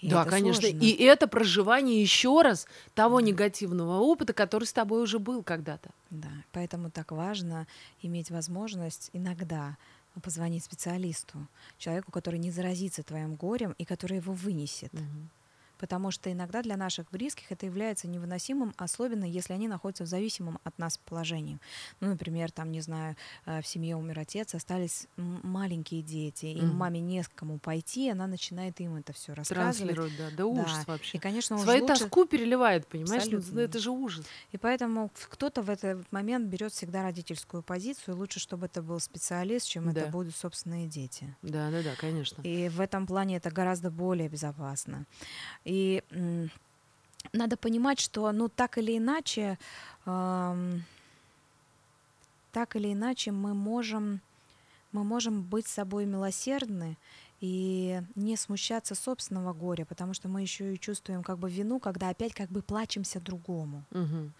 [0.00, 0.68] И да, конечно.
[0.68, 0.78] Сложно.
[0.84, 3.26] И это проживание еще раз того да.
[3.26, 5.90] негативного опыта, который с тобой уже был когда-то.
[6.10, 7.66] Да, поэтому так важно
[8.02, 9.76] иметь возможность иногда
[10.22, 11.38] позвонить специалисту,
[11.78, 14.92] человеку, который не заразится твоим горем и который его вынесет.
[14.94, 15.28] Угу
[15.78, 20.58] потому что иногда для наших близких это является невыносимым, особенно если они находятся в зависимом
[20.64, 21.58] от нас положении.
[22.00, 26.74] Ну, например, там, не знаю, э, в семье умер отец, остались маленькие дети, и mm
[26.74, 29.96] маме не с кому пойти, она начинает им это все рассказывать.
[30.18, 30.92] да, да ужас да.
[30.92, 31.18] вообще.
[31.18, 32.00] И, конечно, Свою лучше...
[32.00, 33.24] тоску переливает, понимаешь?
[33.26, 33.60] Ну, Абсолютно.
[33.60, 34.26] это же ужас.
[34.50, 39.66] И поэтому кто-то в этот момент берет всегда родительскую позицию, лучше, чтобы это был специалист,
[39.68, 40.00] чем да.
[40.00, 41.34] это будут собственные дети.
[41.42, 42.42] Да, да, да, конечно.
[42.42, 45.06] И в этом плане это гораздо более безопасно.
[45.64, 46.02] И
[47.32, 49.58] надо понимать, что, ну, так или иначе,
[50.06, 50.78] э,
[52.52, 54.20] так или иначе мы можем,
[54.92, 56.96] мы можем быть собой милосердны
[57.44, 62.08] и не смущаться собственного горя, потому что мы еще и чувствуем как бы вину, когда
[62.08, 63.84] опять как бы плачемся другому.
[63.90, 64.30] Угу.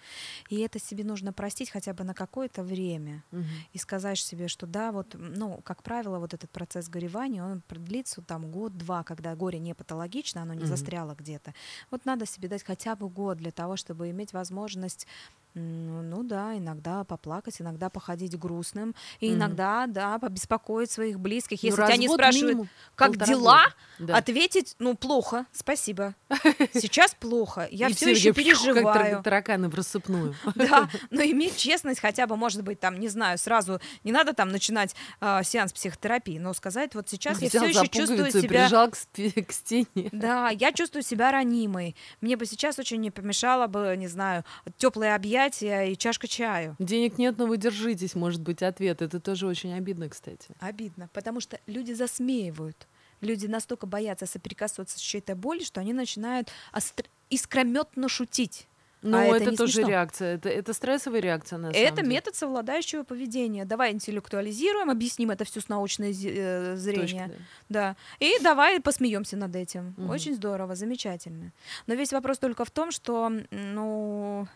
[0.49, 3.45] И это себе нужно простить хотя бы на какое-то время угу.
[3.75, 8.23] и сказать себе, что да, вот, ну, как правило, вот этот процесс горевания, он продлится
[8.23, 10.69] там год-два, когда горе не патологично, оно не угу.
[10.69, 11.53] застряло где-то.
[11.90, 15.07] Вот надо себе дать хотя бы год для того, чтобы иметь возможность
[15.55, 21.62] ну да, иногда поплакать, иногда походить грустным, и mm иногда, да, побеспокоить своих близких.
[21.62, 23.64] Ну, Если ну, тебя не спрашивают, как дела,
[23.99, 24.17] да.
[24.17, 26.14] ответить, ну, плохо, спасибо.
[26.73, 29.17] Сейчас плохо, я все еще переживаю.
[29.17, 30.35] Как тараканы в рассыпную.
[30.55, 34.49] Да, но иметь честность хотя бы, может быть, там, не знаю, сразу, не надо там
[34.49, 38.49] начинать э, сеанс психотерапии, но сказать, вот сейчас я все еще чувствую себя...
[38.49, 40.09] прижал к, к стене.
[40.12, 41.97] Да, я чувствую себя ранимой.
[42.21, 44.45] Мне бы сейчас очень не помешало бы, не знаю,
[44.79, 46.76] теплые объятия, мероприятие и чашка чаю.
[46.78, 49.02] Денег нет, но вы держитесь, может быть, ответ.
[49.02, 50.54] Это тоже очень обидно, кстати.
[50.61, 52.87] Обидно, потому что люди засмеивают.
[53.20, 57.04] Люди настолько боятся соприкасываться с чьей-то болью, что они начинают остр...
[57.30, 58.68] искрометно шутить.
[59.05, 59.90] Ну, а это, это тоже смешно.
[59.90, 60.35] реакция.
[60.37, 62.09] Это, это стрессовая реакция на Это деле.
[62.09, 63.67] метод совладающего поведения.
[63.67, 67.27] Давай интеллектуализируем, объясним это все с научной э, зрения.
[67.27, 67.81] Точка, да.
[67.90, 67.97] да.
[68.19, 69.95] И давай посмеемся над этим.
[69.99, 70.11] Угу.
[70.11, 71.53] Очень здорово, замечательно.
[71.87, 74.49] Но весь вопрос только в том, что ну,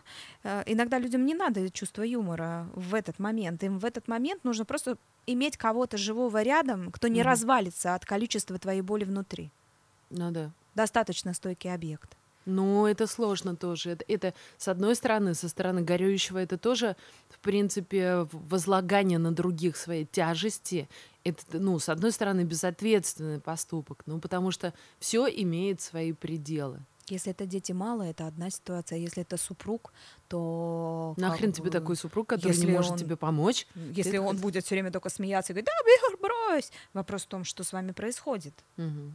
[0.43, 3.63] э, иногда людям не надо чувство юмора в этот момент.
[3.63, 7.29] Им в этот момент нужно просто иметь кого-то живого рядом, кто не угу.
[7.29, 9.51] развалится от количества твоей боли внутри.
[10.09, 10.49] Ну да.
[10.73, 12.17] Достаточно стойкий объект.
[12.49, 13.91] Ну, это сложно тоже.
[13.91, 16.95] Это, это, с одной стороны, со стороны горюющего, это тоже,
[17.29, 20.89] в принципе, возлагание на других своей тяжести.
[21.23, 26.79] Это, ну, с одной стороны, безответственный поступок, ну, потому что все имеет свои пределы.
[27.07, 28.99] Если это дети мало, это одна ситуация.
[28.99, 29.91] Если это супруг,
[30.27, 31.15] то...
[31.17, 33.67] Нахрен тебе такой супруг, который не может он, тебе помочь?
[33.75, 36.71] Если он будет все время только смеяться и говорить, да, брось!
[36.93, 38.53] Вопрос в том, что с вами происходит.
[38.77, 39.11] Угу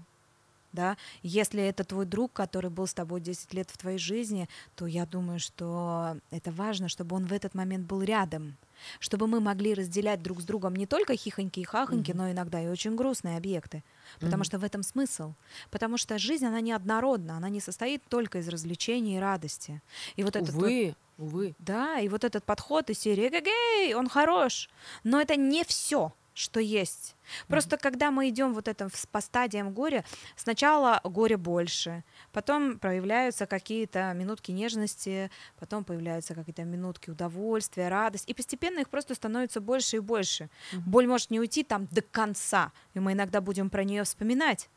[0.75, 4.87] да, если это твой друг, который был с тобой 10 лет в твоей жизни, то
[4.87, 8.57] я думаю, что это важно, чтобы он в этот момент был рядом,
[8.99, 12.17] чтобы мы могли разделять друг с другом не только хихоньки и хахоньки, mm-hmm.
[12.17, 13.83] но иногда и очень грустные объекты,
[14.21, 14.47] потому mm-hmm.
[14.47, 15.35] что в этом смысл,
[15.71, 19.81] потому что жизнь она неоднородна, она не состоит только из развлечений и радости.
[20.17, 21.55] И вот этот увы, вот, увы.
[21.61, 24.69] Да, и вот этот подход из серии «Гэгэй, он хорош»,
[25.05, 27.17] но это не все что есть.
[27.49, 27.81] Просто mm-hmm.
[27.81, 30.05] когда мы идем вот это по стадиям горя,
[30.37, 38.35] сначала горе больше, потом проявляются какие-то минутки нежности, потом появляются какие-то минутки удовольствия, радость, и
[38.35, 40.45] постепенно их просто становится больше и больше.
[40.45, 40.81] Mm-hmm.
[40.87, 44.69] Боль может не уйти там до конца, и мы иногда будем про нее вспоминать,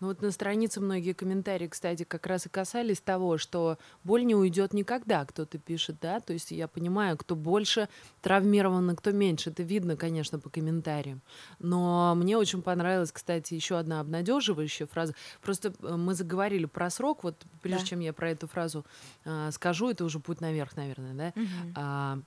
[0.00, 4.34] ну вот на странице многие комментарии, кстати, как раз и касались того, что боль не
[4.34, 7.88] уйдет никогда, кто-то пишет, да, то есть я понимаю, кто больше
[8.20, 11.20] травмирован, а кто меньше, это видно, конечно, по комментариям.
[11.58, 15.14] Но мне очень понравилась, кстати, еще одна обнадеживающая фраза.
[15.40, 17.88] Просто э, мы заговорили про срок, вот прежде да.
[17.88, 18.84] чем я про эту фразу
[19.24, 21.40] э, скажу, это уже путь наверх, наверное, да.
[21.40, 21.48] Угу.
[21.76, 22.18] А,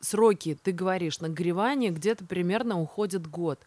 [0.00, 3.60] сроки, ты говоришь, нагревание где-то примерно уходит год.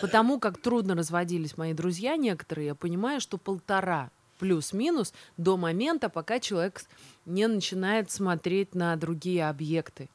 [0.00, 6.40] Потому как трудно разводились мои друзья некоторые, я понимаю, что полтора плюс-минус до момента, пока
[6.40, 6.82] человек
[7.26, 10.08] не начинает смотреть на другие объекты.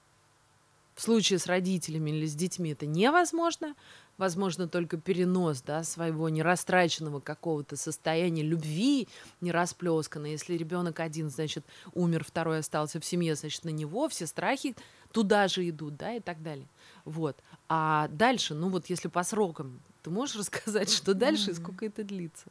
[0.96, 3.76] В случае с родителями или с детьми это невозможно.
[4.18, 9.10] Возможно только перенос да, своего нерастраченного какого-то состояния любви
[9.42, 10.32] нерасплесканной.
[10.32, 14.74] Если ребенок один, значит, умер, второй остался в семье, значит, на него все страхи
[15.16, 16.68] туда же идут, да, и так далее.
[17.06, 17.38] Вот.
[17.70, 22.04] А дальше, ну вот если по срокам, ты можешь рассказать, что дальше и сколько это
[22.04, 22.48] длится?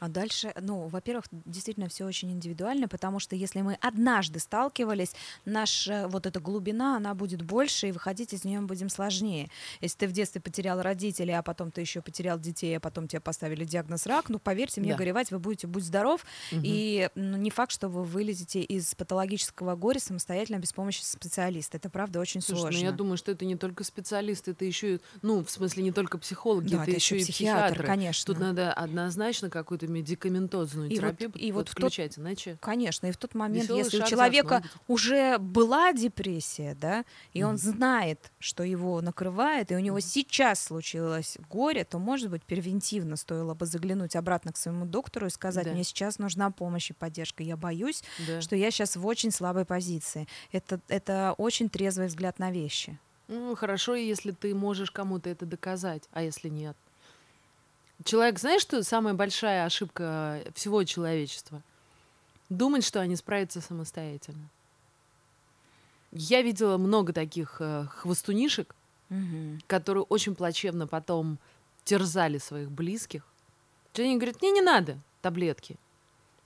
[0.00, 6.08] А дальше, ну, во-первых, действительно все очень индивидуально, потому что если мы однажды сталкивались, наша
[6.08, 9.50] вот эта глубина, она будет больше, и выходить из нее будем сложнее.
[9.82, 13.20] Если ты в детстве потерял родителей, а потом ты еще потерял детей, а потом тебе
[13.20, 14.98] поставили диагноз рак, ну, поверьте мне, да.
[14.98, 16.62] горевать вы будете, будь здоров, угу.
[16.64, 21.76] и ну, не факт, что вы вылезете из патологического горя самостоятельно без помощи специалиста.
[21.76, 22.80] Это правда очень Слушай, сложно.
[22.80, 26.16] Ну, я думаю, что это не только специалисты, это еще, ну, в смысле, не только
[26.16, 27.86] психологи, да, это, это еще и психиатр, психиатры.
[27.86, 28.32] конечно.
[28.32, 32.58] Тут надо однозначно какую-то медикаментозную и терапию вот, и вот включать, тот, иначе...
[32.60, 37.44] Конечно, и в тот момент, Веселый если у человека уже была депрессия, да, и mm-hmm.
[37.44, 40.00] он знает, что его накрывает, и у него mm-hmm.
[40.02, 45.30] сейчас случилось горе, то, может быть, превентивно стоило бы заглянуть обратно к своему доктору и
[45.30, 45.72] сказать, да.
[45.72, 48.40] мне сейчас нужна помощь и поддержка, я боюсь, да.
[48.40, 50.26] что я сейчас в очень слабой позиции.
[50.52, 52.98] Это, это очень трезвый взгляд на вещи.
[53.28, 56.76] Ну, хорошо, если ты можешь кому-то это доказать, а если нет?
[58.04, 61.62] Человек, знаешь, что самая большая ошибка всего человечества?
[62.50, 64.48] думать, что они справятся самостоятельно.
[66.12, 68.74] Я видела много таких э, хвостунишек,
[69.08, 69.58] угу.
[69.68, 71.38] которые очень плачевно потом
[71.84, 73.24] терзали своих близких.
[73.96, 75.76] Они говорят, мне не надо таблетки.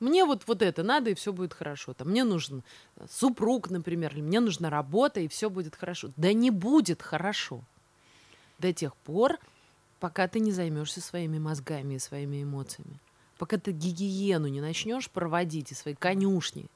[0.00, 1.94] Мне вот, вот это надо, и все будет хорошо.
[1.94, 2.62] Там, мне нужен
[2.96, 6.10] э, супруг, например, или мне нужна работа, и все будет хорошо.
[6.16, 7.62] Да не будет хорошо.
[8.58, 9.38] До тех пор,
[10.04, 13.00] пока ты не займешься своими мозгами и своими эмоциями.
[13.38, 16.66] Пока ты гигиену не начнешь проводить и свои конюшни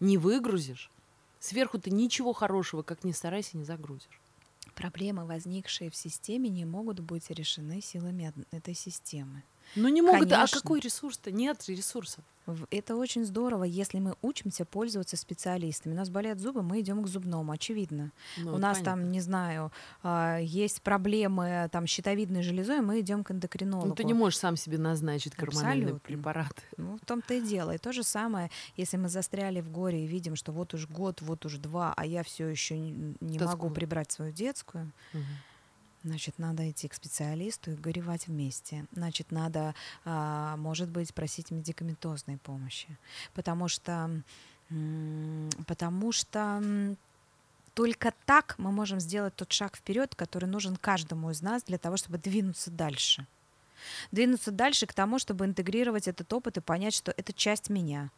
[0.00, 0.90] не выгрузишь,
[1.38, 4.22] сверху ты ничего хорошего, как ни старайся, не загрузишь.
[4.74, 9.42] Проблемы, возникшие в системе, не могут быть решены силами этой системы.
[9.76, 10.58] Ну не могут, Конечно.
[10.58, 11.30] а какой ресурс-то?
[11.30, 12.24] Нет ресурсов.
[12.70, 15.94] Это очень здорово, если мы учимся пользоваться специалистами.
[15.94, 18.12] У нас болят зубы, мы идем к зубному, очевидно.
[18.36, 19.02] Ну, У нас понятно.
[19.02, 23.88] там, не знаю, а, есть проблемы там щитовидной железой, мы идем к эндокринологу.
[23.88, 26.06] Ну, ты не можешь сам себе назначить гормональный Абсолютно.
[26.06, 26.62] препарат.
[26.76, 27.74] Ну, в том-то и дело.
[27.74, 31.20] И то же самое, если мы застряли в горе и видим, что вот уж год,
[31.22, 34.92] вот уж два, а я все еще не могу прибрать свою детскую.
[35.14, 35.22] Угу
[36.08, 38.86] Значит, надо идти к специалисту и горевать вместе.
[38.92, 39.74] Значит, надо,
[40.06, 42.88] а, может быть, просить медикаментозной помощи.
[43.34, 44.22] Потому что,
[45.66, 46.96] потому что
[47.74, 51.98] только так мы можем сделать тот шаг вперед, который нужен каждому из нас для того,
[51.98, 53.26] чтобы двинуться дальше.
[54.10, 58.10] Двинуться дальше к тому, чтобы интегрировать этот опыт и понять, что это часть меня.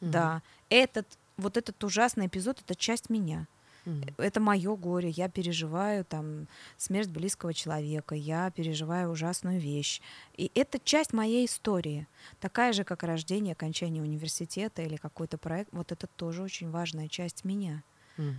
[0.00, 0.10] Угу.
[0.10, 3.46] Да, этот вот этот ужасный эпизод это часть меня.
[3.86, 4.14] Mm.
[4.18, 10.00] Это мое горе, я переживаю там смерть близкого человека, я переживаю ужасную вещь.
[10.36, 12.06] И это часть моей истории,
[12.40, 15.72] такая же, как рождение, окончание университета или какой-то проект.
[15.72, 17.82] Вот это тоже очень важная часть меня.
[18.16, 18.34] Mm.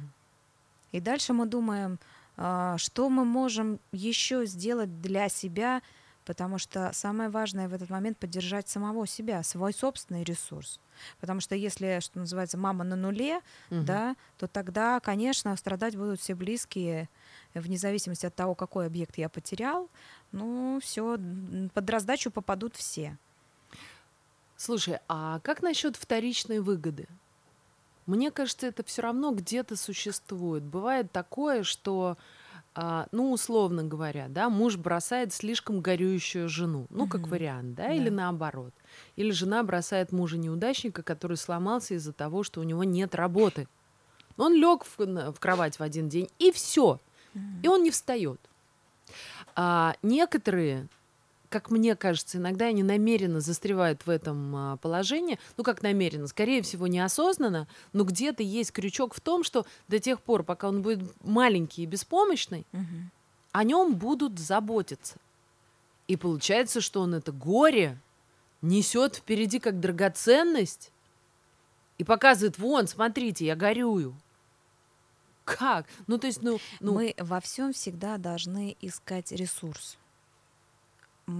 [0.91, 1.99] И дальше мы думаем,
[2.38, 5.82] а, что мы можем еще сделать для себя,
[6.25, 10.79] потому что самое важное в этот момент поддержать самого себя, свой собственный ресурс.
[11.19, 13.38] Потому что если, что называется, мама на нуле,
[13.69, 13.81] угу.
[13.84, 17.10] да, то тогда, конечно, страдать будут все близкие,
[17.53, 19.89] вне зависимости от того, какой объект я потерял.
[20.31, 21.17] Ну, все,
[21.73, 23.17] под раздачу попадут все.
[24.57, 27.07] Слушай, а как насчет вторичной выгоды?
[28.05, 30.63] Мне кажется, это все равно где-то существует.
[30.63, 32.17] Бывает такое, что
[32.73, 38.10] а, ну, условно говоря, да, муж бросает слишком горюющую жену, ну, как вариант, да, или
[38.10, 38.73] наоборот.
[39.17, 43.67] Или жена бросает мужа неудачника, который сломался из-за того, что у него нет работы.
[44.38, 46.99] Он лег в, в кровать в один день, и все.
[47.63, 48.39] И он не встает.
[49.55, 50.88] А некоторые
[51.51, 55.37] как мне кажется, иногда они намеренно застревают в этом а, положении.
[55.57, 60.21] Ну, как намеренно, скорее всего, неосознанно, но где-то есть крючок в том, что до тех
[60.21, 62.85] пор, пока он будет маленький и беспомощный, угу.
[63.51, 65.17] о нем будут заботиться.
[66.07, 67.99] И получается, что он это горе
[68.61, 70.93] несет впереди как драгоценность
[71.97, 74.15] и показывает, вон, смотрите, я горюю.
[75.43, 75.87] Как?
[76.07, 76.93] Ну, то есть, ну, ну...
[76.93, 79.97] Мы во всем всегда должны искать ресурс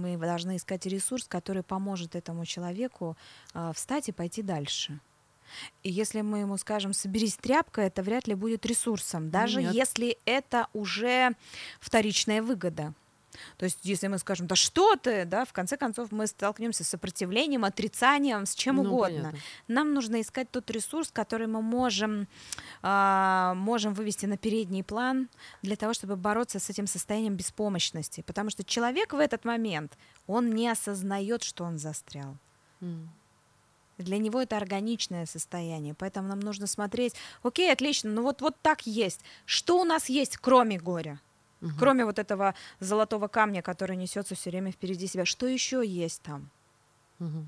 [0.00, 3.16] мы должны искать ресурс, который поможет этому человеку
[3.54, 5.00] э, встать и пойти дальше.
[5.82, 9.74] И если мы ему скажем, соберись тряпка, это вряд ли будет ресурсом, даже Нет.
[9.74, 11.32] если это уже
[11.80, 12.94] вторичная выгода.
[13.56, 16.88] То есть, если мы скажем, да что ты, да, в конце концов мы столкнемся с
[16.88, 19.16] сопротивлением, отрицанием, с чем ну, угодно.
[19.16, 19.38] Понятно.
[19.68, 22.28] Нам нужно искать тот ресурс, который мы можем,
[22.82, 25.28] э, можем вывести на передний план
[25.62, 28.22] для того, чтобы бороться с этим состоянием беспомощности.
[28.22, 32.36] Потому что человек в этот момент, он не осознает, что он застрял.
[32.80, 33.06] Mm.
[33.98, 38.86] Для него это органичное состояние, поэтому нам нужно смотреть, окей, отлично, ну вот, вот так
[38.86, 39.20] есть.
[39.44, 41.20] Что у нас есть, кроме горя?
[41.62, 41.72] Угу.
[41.78, 45.24] кроме вот этого золотого камня, который несется все время впереди себя.
[45.24, 46.50] Что еще есть там?
[47.20, 47.46] Угу.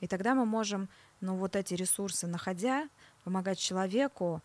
[0.00, 0.88] И тогда мы можем,
[1.20, 2.88] ну вот эти ресурсы находя,
[3.24, 4.42] помогать человеку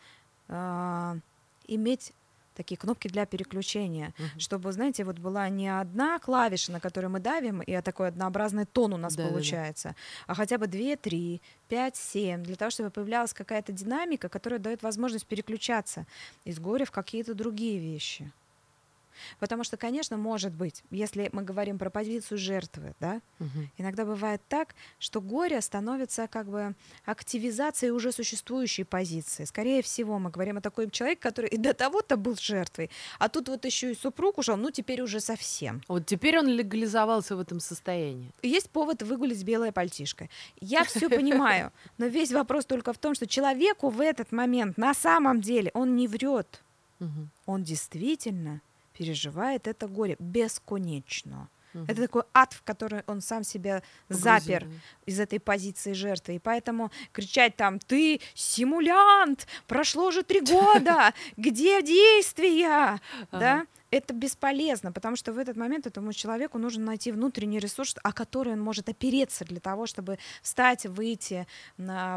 [0.47, 1.19] э,
[1.67, 2.13] иметь
[2.55, 4.39] такие кнопки для переключения, uh-huh.
[4.39, 8.93] чтобы, знаете, вот была не одна клавиша, на которую мы давим, и такой однообразный тон
[8.93, 10.33] у нас да, получается, да, да.
[10.33, 14.83] а хотя бы две, три, пять, семь, для того, чтобы появлялась какая-то динамика, которая дает
[14.83, 16.05] возможность переключаться
[16.45, 18.31] из горя в какие-то другие вещи.
[19.39, 23.67] Потому что, конечно, может быть, если мы говорим про позицию жертвы, да, угу.
[23.77, 29.45] иногда бывает так, что горе становится как бы активизацией уже существующей позиции.
[29.45, 33.49] Скорее всего, мы говорим о таком человеке, который и до того-то был жертвой, а тут
[33.49, 35.81] вот еще и супруг ушел, ну теперь уже совсем.
[35.87, 38.31] Вот теперь он легализовался в этом состоянии.
[38.41, 40.29] Есть повод выгулить белое пальтишко.
[40.59, 44.93] Я все понимаю, но весь вопрос только в том, что человеку в этот момент на
[44.93, 46.61] самом деле он не врет.
[47.45, 48.61] Он действительно
[48.93, 51.49] переживает это горе бесконечно.
[51.73, 51.85] Угу.
[51.87, 54.67] Это такой ад, в который он сам себя запер
[55.05, 56.35] из этой позиции жертвы.
[56.35, 59.47] И поэтому кричать там «ты симулянт!
[59.67, 61.13] Прошло же три года!
[61.37, 62.99] Где действия?»
[63.31, 63.65] Да?
[63.93, 68.53] Это бесполезно, потому что в этот момент этому человеку нужно найти внутренний ресурс, о который
[68.53, 71.45] он может опереться для того, чтобы встать, выйти,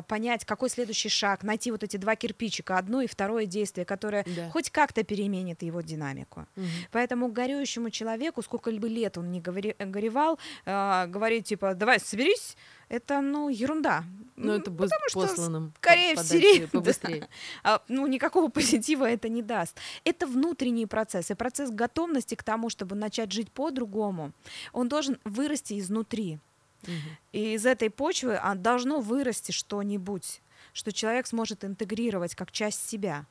[0.09, 4.49] понять, какой следующий шаг, найти вот эти два кирпичика, одно и второе действие, которое да.
[4.51, 6.47] хоть как-то переменит его динамику.
[6.57, 6.67] Угу.
[6.93, 12.57] Поэтому горюющему человеку, сколько бы лет он не горевал, э, говорить типа, давай, соберись,
[12.89, 14.05] это, ну, ерунда.
[14.37, 15.71] Ну, это бы Потому посланным.
[15.71, 17.21] Что, скорее всего, побыстрее.
[17.21, 17.29] Да.
[17.65, 19.77] А, ну, никакого позитива это не даст.
[20.05, 24.33] Это внутренний процесс, и процесс готовности к тому, чтобы начать жить по-другому,
[24.73, 26.39] он должен вырасти изнутри.
[26.83, 26.93] Угу.
[27.33, 33.27] И из этой почвы а, должно вырасти что-нибудь, что человек сможет интегрировать как часть себя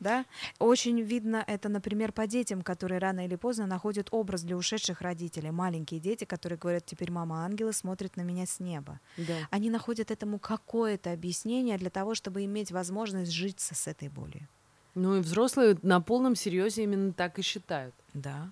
[0.00, 0.24] да.
[0.58, 5.50] Очень видно это, например, по детям, которые рано или поздно находят образ для ушедших родителей.
[5.50, 8.98] Маленькие дети, которые говорят, теперь мама ангела смотрит на меня с неба.
[9.16, 9.34] Да.
[9.50, 14.48] Они находят этому какое-то объяснение для того, чтобы иметь возможность жить с этой болью.
[14.94, 17.94] Ну и взрослые на полном серьезе именно так и считают.
[18.14, 18.50] Да.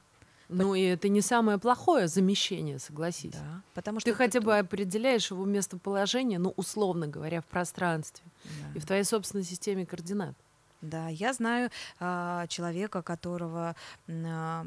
[0.48, 3.32] Ну и это не самое плохое замещение, согласись.
[3.32, 8.72] Да, потому что ты хотя бы определяешь его местоположение, ну условно говоря, в пространстве да.
[8.74, 10.34] и в твоей собственной системе координат.
[10.80, 13.74] Да, я знаю а, человека, которого
[14.08, 14.66] а,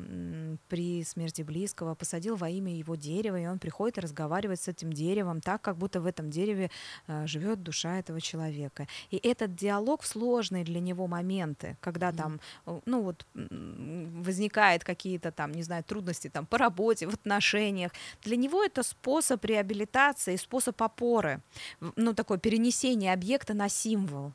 [0.67, 4.91] при смерти близкого посадил во имя его дерева, и он приходит и разговаривает с этим
[4.91, 6.69] деревом так, как будто в этом дереве
[7.07, 8.87] а, живет душа этого человека.
[9.09, 12.15] И этот диалог в сложные для него моменты, когда mm-hmm.
[12.17, 12.39] там,
[12.85, 18.61] ну вот, возникает какие-то там, не знаю, трудности там по работе, в отношениях, для него
[18.63, 21.41] это способ реабилитации, способ опоры,
[21.95, 24.33] ну такое перенесение объекта на символ.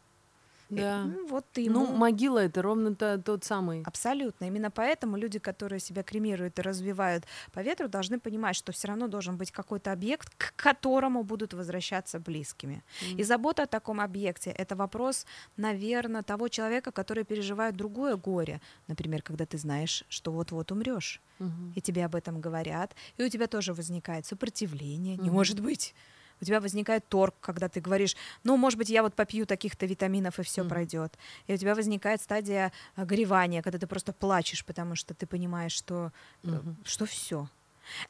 [0.68, 1.04] Да.
[1.04, 1.86] Ну, вот ты ему...
[1.86, 3.82] Ну, могила это ровно то, тот самый.
[3.84, 4.46] Абсолютно.
[4.46, 9.08] Именно поэтому люди, которые себя кремируют и развивают по ветру, должны понимать, что все равно
[9.08, 12.82] должен быть какой-то объект, к которому будут возвращаться близкими.
[13.02, 13.20] Mm.
[13.20, 15.26] И забота о таком объекте это вопрос,
[15.56, 18.60] наверное, того человека, который переживает другое горе.
[18.88, 21.72] Например, когда ты знаешь, что вот-вот умрешь, mm-hmm.
[21.74, 25.16] и тебе об этом говорят, и у тебя тоже возникает сопротивление.
[25.16, 25.22] Mm-hmm.
[25.22, 25.94] Не может быть
[26.40, 30.38] у тебя возникает торг, когда ты говоришь, ну, может быть, я вот попью таких-то витаминов,
[30.38, 30.68] и все mm.
[30.68, 31.18] пройдет.
[31.46, 35.72] И у тебя возникает стадия а, горевания, когда ты просто плачешь, потому что ты понимаешь,
[35.72, 36.76] что, mm-hmm.
[36.84, 37.48] что все.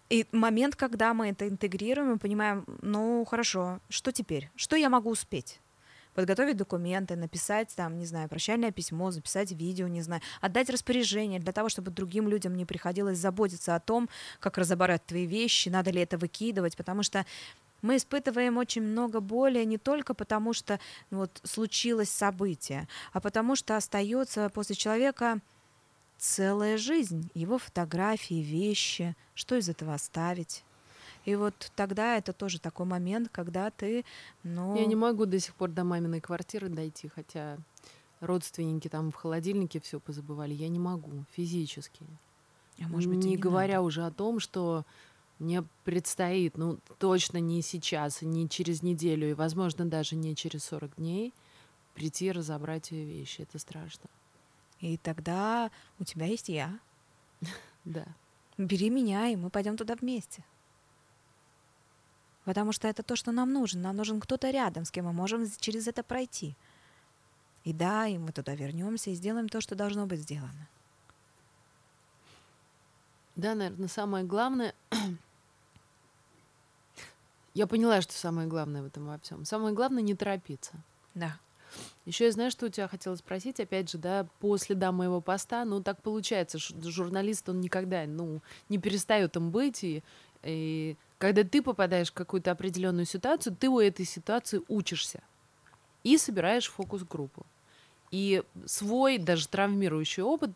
[0.08, 4.50] И момент, когда мы это интегрируем, мы понимаем, ну, хорошо, что теперь?
[4.56, 5.60] Что я могу успеть?
[6.16, 11.52] подготовить документы, написать там, не знаю, прощальное письмо, записать видео, не знаю, отдать распоряжение для
[11.52, 14.08] того, чтобы другим людям не приходилось заботиться о том,
[14.40, 17.26] как разобрать твои вещи, надо ли это выкидывать, потому что
[17.82, 20.78] мы испытываем очень много боли не только потому, что
[21.10, 25.40] вот случилось событие, а потому что остается после человека
[26.18, 30.64] целая жизнь, его фотографии, вещи, что из этого оставить.
[31.24, 34.04] И вот тогда это тоже такой момент, когда ты,
[34.44, 34.76] ну...
[34.76, 37.58] Я не могу до сих пор до маминой квартиры дойти, хотя
[38.20, 40.54] родственники там в холодильнике все позабывали.
[40.54, 42.04] Я не могу физически.
[42.80, 43.82] А может быть, не, не говоря надо.
[43.82, 44.84] уже о том, что
[45.38, 50.96] мне предстоит, ну, точно не сейчас, не через неделю, и, возможно, даже не через 40
[50.96, 51.34] дней
[51.94, 53.42] прийти и разобрать ее вещи.
[53.42, 54.08] Это страшно.
[54.80, 56.78] И тогда у тебя есть я.
[57.84, 58.04] Да.
[58.58, 60.42] Бери меня, и мы пойдем туда вместе.
[62.44, 63.80] Потому что это то, что нам нужно.
[63.80, 66.56] Нам нужен кто-то рядом, с кем мы можем через это пройти.
[67.62, 70.68] И да, и мы туда вернемся и сделаем то, что должно быть сделано.
[73.36, 74.74] Да, наверное, самое главное
[77.56, 79.46] Я поняла, что самое главное в этом во всем.
[79.46, 80.74] Самое главное не торопиться.
[81.14, 81.38] Да.
[82.04, 85.64] Еще я знаю, что у тебя хотела спросить, опять же, да, по следам моего поста,
[85.64, 90.04] ну, так получается, что журналист, он никогда, ну, не перестает им быть, и,
[90.42, 95.22] и когда ты попадаешь в какую-то определенную ситуацию, ты у этой ситуации учишься
[96.04, 97.46] и собираешь фокус-группу.
[98.10, 100.50] И свой, даже травмирующий опыт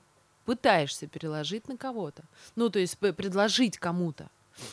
[0.44, 2.24] пытаешься переложить на кого-то.
[2.56, 4.28] Ну, то есть предложить кому-то.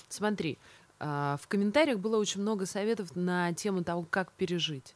[0.10, 0.58] Смотри,
[1.00, 4.96] в комментариях было очень много советов на тему того, как пережить.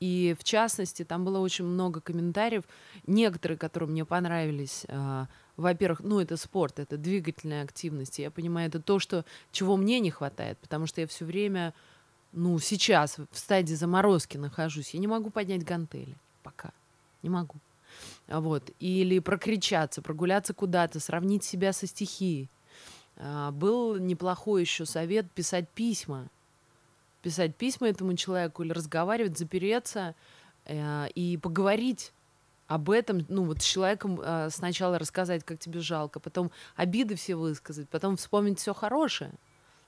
[0.00, 2.64] И в частности, там было очень много комментариев,
[3.06, 4.84] некоторые, которые мне понравились.
[4.88, 8.18] А, во-первых, ну это спорт, это двигательная активность.
[8.18, 11.72] Я понимаю, это то, что, чего мне не хватает, потому что я все время,
[12.32, 14.90] ну сейчас в стадии заморозки нахожусь.
[14.90, 16.70] Я не могу поднять гантели пока,
[17.22, 17.56] не могу.
[18.28, 18.70] Вот.
[18.80, 22.48] Или прокричаться, прогуляться куда-то, сравнить себя со стихией.
[23.16, 26.28] А, был неплохой еще совет писать письма.
[27.22, 30.14] Писать письма этому человеку или разговаривать, запереться
[30.66, 32.12] э, и поговорить
[32.66, 37.34] об этом, ну вот с человеком э, сначала рассказать, как тебе жалко, потом обиды все
[37.34, 39.30] высказать, потом вспомнить все хорошее.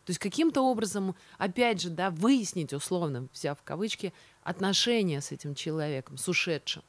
[0.05, 4.13] То есть каким-то образом, опять же, да, выяснить, условно, взяв в кавычки,
[4.43, 6.83] отношения с этим человеком, с ушедшим.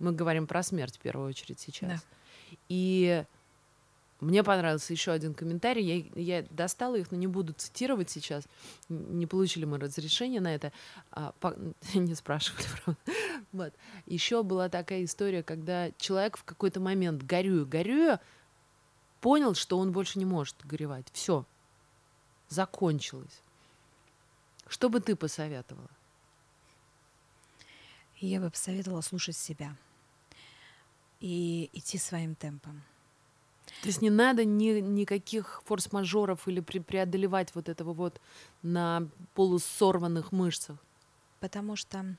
[0.00, 1.88] Мы говорим про смерть в первую очередь сейчас.
[1.88, 2.56] Да.
[2.68, 3.24] И
[4.22, 5.82] мне понравился еще один комментарий.
[6.14, 8.44] Я, я достала их, но не буду цитировать сейчас.
[8.88, 10.72] Не получили мы разрешение на это.
[11.10, 11.56] А, по,
[11.94, 13.00] не спрашивали, правда.
[13.50, 13.74] Вот.
[14.06, 18.20] Еще была такая история, когда человек в какой-то момент горюя, горюя,
[19.20, 21.08] понял, что он больше не может горевать.
[21.12, 21.44] Все.
[22.48, 23.42] Закончилось.
[24.68, 25.90] Что бы ты посоветовала?
[28.20, 29.76] Я бы посоветовала слушать себя
[31.18, 32.84] и идти своим темпом
[33.82, 38.20] то есть не надо ни, никаких форс-мажоров или пре преодолевать вот этого вот
[38.62, 40.76] на полусорванных мышцах.
[41.40, 42.16] Потому что,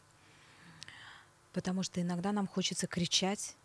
[1.54, 3.56] потому что иногда нам хочется кричать,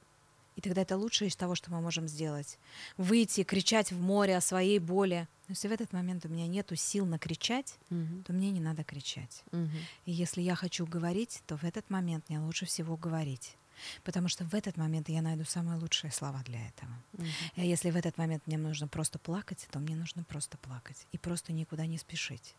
[0.54, 2.56] и тогда это лучшее из того, что мы можем сделать.
[2.98, 5.26] Выйти, кричать в море о своей боли.
[5.48, 8.22] Но если в этот момент у меня нет сил накричать, угу.
[8.24, 9.42] то мне не надо кричать.
[9.50, 9.70] Угу.
[10.06, 13.56] И если я хочу говорить, то в этот момент мне лучше всего говорить.
[14.04, 16.90] Потому что в этот момент я найду самые лучшие слова для этого.
[17.12, 17.64] Uh-huh.
[17.64, 21.52] Если в этот момент мне нужно просто плакать, то мне нужно просто плакать и просто
[21.52, 22.54] никуда не спешить.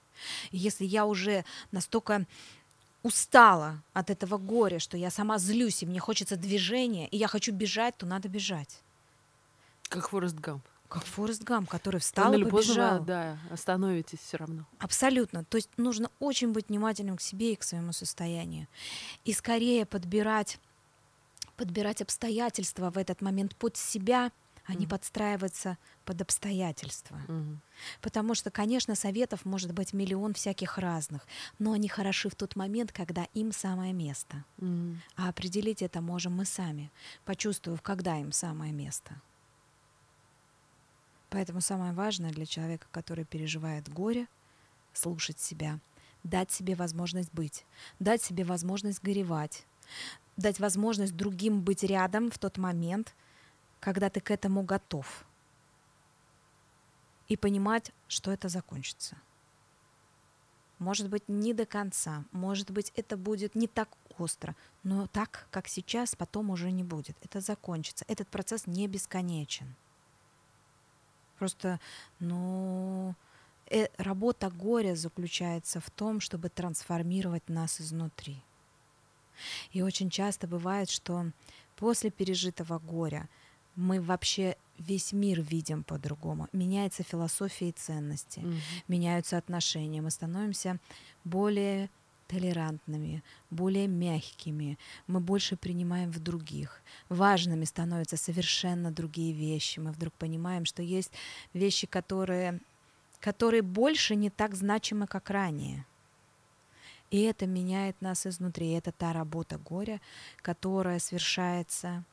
[0.51, 2.25] И если я уже настолько
[3.03, 7.51] устала от этого горя, что я сама злюсь, и мне хочется движения, и я хочу
[7.53, 8.81] бежать, то надо бежать.
[9.87, 10.63] Как Форест Гамп.
[10.87, 12.97] Как Форест Гамп, который встал Рано и побежал.
[12.97, 14.65] Поздно, да, остановитесь все равно.
[14.79, 15.43] Абсолютно.
[15.45, 18.67] То есть нужно очень быть внимательным к себе и к своему состоянию.
[19.23, 20.59] И скорее подбирать
[21.59, 24.31] подбирать обстоятельства в этот момент под себя,
[24.65, 27.19] а не подстраиваться под обстоятельства.
[28.01, 32.93] Потому что, конечно, советов может быть миллион всяких разных, но они хороши в тот момент,
[32.93, 34.45] когда им самое место.
[35.17, 36.91] А определить это можем мы сами,
[37.25, 39.21] почувствовав, когда им самое место.
[41.29, 44.27] Поэтому самое важное для человека, который переживает горе,
[44.93, 45.79] слушать себя,
[46.23, 47.65] дать себе возможность быть,
[47.99, 49.65] дать себе возможность горевать,
[50.39, 53.15] дать возможность другим быть рядом в тот момент,
[53.79, 55.25] когда ты к этому готов.
[57.27, 59.17] И понимать, что это закончится.
[60.79, 65.67] Может быть, не до конца, может быть, это будет не так остро, но так, как
[65.67, 67.17] сейчас, потом уже не будет.
[67.21, 68.05] Это закончится.
[68.07, 69.75] Этот процесс не бесконечен.
[71.37, 71.79] Просто,
[72.19, 73.13] ну,
[73.69, 78.41] э, работа горя заключается в том, чтобы трансформировать нас изнутри.
[79.71, 81.31] И очень часто бывает, что
[81.75, 83.29] после пережитого горя
[83.75, 86.47] мы вообще весь мир видим по-другому.
[86.51, 88.59] Меняется философия и ценности, mm-hmm.
[88.87, 90.79] меняются отношения, мы становимся
[91.23, 91.89] более
[92.29, 94.77] толерантными, более мягкими,
[95.07, 96.81] мы больше принимаем в других.
[97.09, 99.79] Важными становятся совершенно другие вещи.
[99.79, 101.11] Мы вдруг понимаем, что есть
[101.53, 102.59] вещи, которые,
[103.19, 105.85] которые больше не так значимы, как ранее.
[107.11, 108.71] И это меняет нас изнутри.
[108.71, 109.99] Это та работа горя,
[110.37, 112.03] которая совершается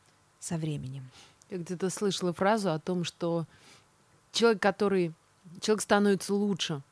[0.41, 1.11] со временем.
[1.51, 3.47] Я где-то слышала фразу о том, что
[4.33, 5.13] человек, который...
[5.61, 6.83] Человек становится лучше,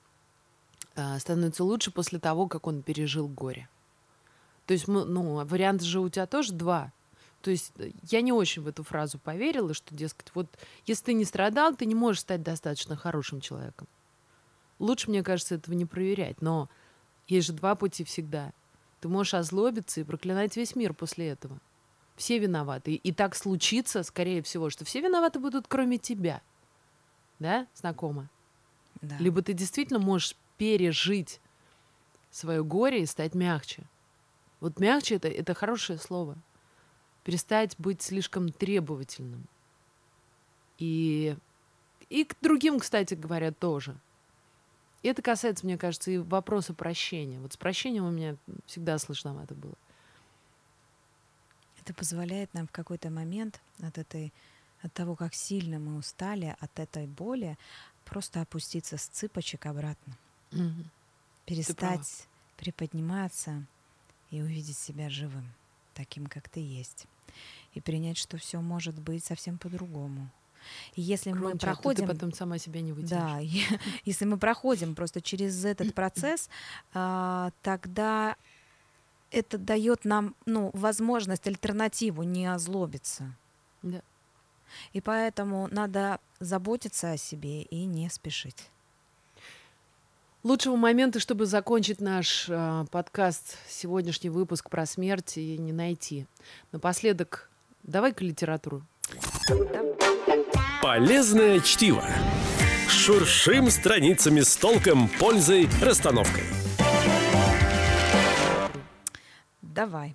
[0.95, 3.69] а, становится лучше после того, как он пережил горе.
[4.67, 6.93] То есть, ну, варианты же у тебя тоже два.
[7.43, 10.47] То есть э, я не очень в эту фразу поверила, что, дескать, вот
[10.87, 13.87] если ты не страдал, ты не можешь стать достаточно хорошим человеком.
[14.79, 16.41] Лучше, мне кажется, этого не проверять.
[16.41, 16.71] Но
[17.27, 18.53] есть же два пути всегда.
[19.01, 21.59] Ты можешь озлобиться и проклинать весь мир после этого.
[22.17, 22.95] Все виноваты.
[22.95, 26.43] И так случится, скорее всего, что все виноваты будут, кроме тебя.
[27.39, 28.29] Да, знакомо?
[29.01, 29.17] Да.
[29.19, 31.41] Либо ты действительно можешь пережить
[32.31, 33.85] свое горе и стать мягче.
[34.61, 36.37] Вот мягче это, это хорошее слово.
[37.25, 39.47] Перестать быть слишком требовательным.
[40.79, 41.37] И,
[42.09, 43.97] и к другим, кстати говоря, тоже.
[45.05, 47.39] И это касается, мне кажется, и вопроса прощения.
[47.39, 49.75] Вот с прощением у меня всегда слышно это было.
[51.83, 54.33] Это позволяет нам в какой-то момент от этой
[54.81, 57.59] от того, как сильно мы устали от этой боли,
[58.07, 60.17] просто опуститься с цыпочек обратно.
[60.53, 60.85] Угу.
[61.45, 62.27] Перестать
[62.57, 63.67] приподниматься
[64.31, 65.53] и увидеть себя живым,
[65.93, 67.07] таким, как ты есть.
[67.75, 70.31] И принять, что все может быть совсем по-другому.
[70.95, 72.07] И если Громче, мы проходим...
[72.07, 73.11] Ты потом сама себя не вытянешь.
[73.11, 73.39] Да,
[74.05, 76.49] если мы проходим просто через этот процесс,
[76.93, 78.37] а, тогда
[79.31, 83.35] это дает нам ну, возможность, альтернативу не озлобиться.
[83.83, 84.03] Да.
[84.93, 88.71] И поэтому надо заботиться о себе и не спешить.
[90.43, 96.27] Лучшего момента, чтобы закончить наш э, подкаст, сегодняшний выпуск про смерть, и не найти.
[96.71, 97.49] Напоследок
[97.85, 98.83] Давай-ка литературу.
[100.85, 102.05] Полезное чтиво.
[102.91, 106.45] Шуршим страницами с толком, пользой, расстановкой.
[109.63, 110.15] Давай.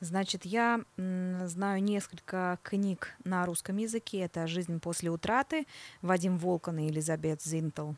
[0.00, 4.20] Значит, я знаю несколько книг на русском языке.
[4.20, 5.66] Это «Жизнь после утраты»
[6.00, 7.90] Вадим Волкон и Елизабет Зинтл.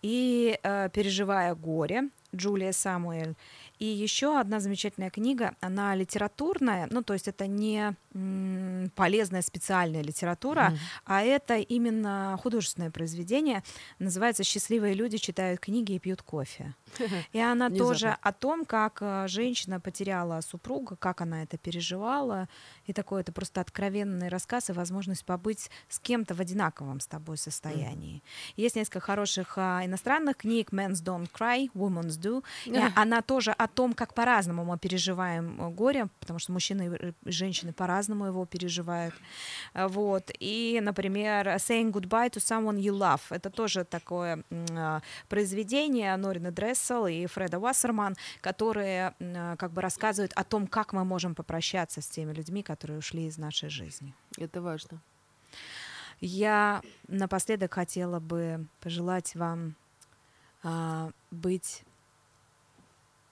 [0.00, 3.34] И э, «Переживая горе» Джулия Самуэль.
[3.80, 7.96] И еще одна замечательная книга, она литературная, ну то есть это не
[8.94, 10.78] полезная специальная литература, mm.
[11.06, 13.62] а это именно художественное произведение.
[13.98, 16.74] Называется «Счастливые люди читают книги и пьют кофе».
[17.32, 22.48] И она тоже о том, как э, женщина потеряла супруга, как она это переживала.
[22.86, 27.38] И такой это просто откровенный рассказ и возможность побыть с кем-то в одинаковом с тобой
[27.38, 28.22] состоянии.
[28.56, 32.44] Есть несколько хороших а, иностранных книг «Men's Don't Cry», «Women's Do».
[32.96, 37.72] Она тоже о том, как по-разному мы переживаем э, горе, потому что мужчины и женщины
[37.72, 39.14] по-разному его переживают.
[39.74, 40.30] Э, вот.
[40.38, 43.20] И, например, Saying Goodbye to Someone You Love.
[43.30, 49.14] Это тоже такое э, произведение Норина Дрессел и Фреда Вассерман, которые
[49.58, 53.38] как бы рассказывают о том, как мы можем попрощаться с теми людьми, которые ушли из
[53.38, 54.14] нашей жизни.
[54.38, 55.00] Это важно.
[56.20, 59.74] Я напоследок хотела бы пожелать вам
[60.62, 61.82] а, быть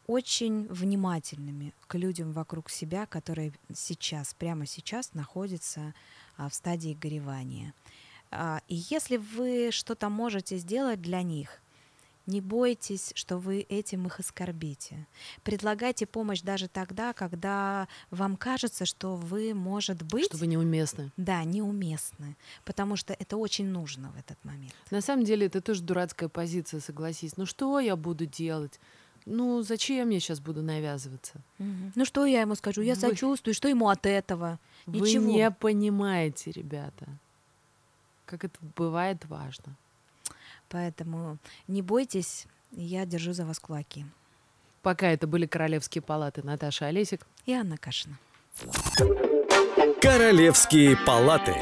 [0.08, 5.94] очень внимательными к людям вокруг себя, которые сейчас, прямо сейчас находятся
[6.36, 7.74] а, в стадии горевания.
[8.30, 11.60] А, и если вы что-то можете сделать для них,
[12.24, 15.06] не бойтесь, что вы этим их оскорбите.
[15.42, 20.26] Предлагайте помощь даже тогда, когда вам кажется, что вы, может быть...
[20.26, 21.10] Что вы неуместны.
[21.16, 24.74] Да, неуместны, потому что это очень нужно в этот момент.
[24.90, 27.36] На самом деле это тоже дурацкая позиция, согласись.
[27.38, 28.78] Ну что я буду делать?
[29.28, 31.34] Ну зачем я сейчас буду навязываться?
[31.58, 31.92] Угу.
[31.94, 32.82] Ну что я ему скажу?
[32.82, 33.00] Я Вы...
[33.00, 34.58] сочувствую, что ему от этого?
[34.86, 35.24] Вы Ничего.
[35.24, 37.06] не понимаете, ребята,
[38.26, 39.76] как это бывает важно.
[40.68, 44.04] Поэтому не бойтесь, я держу за вас кулаки.
[44.82, 48.18] Пока это были Королевские палаты Наташа Олесик и Анна Кашина.
[50.00, 51.56] Королевские палаты.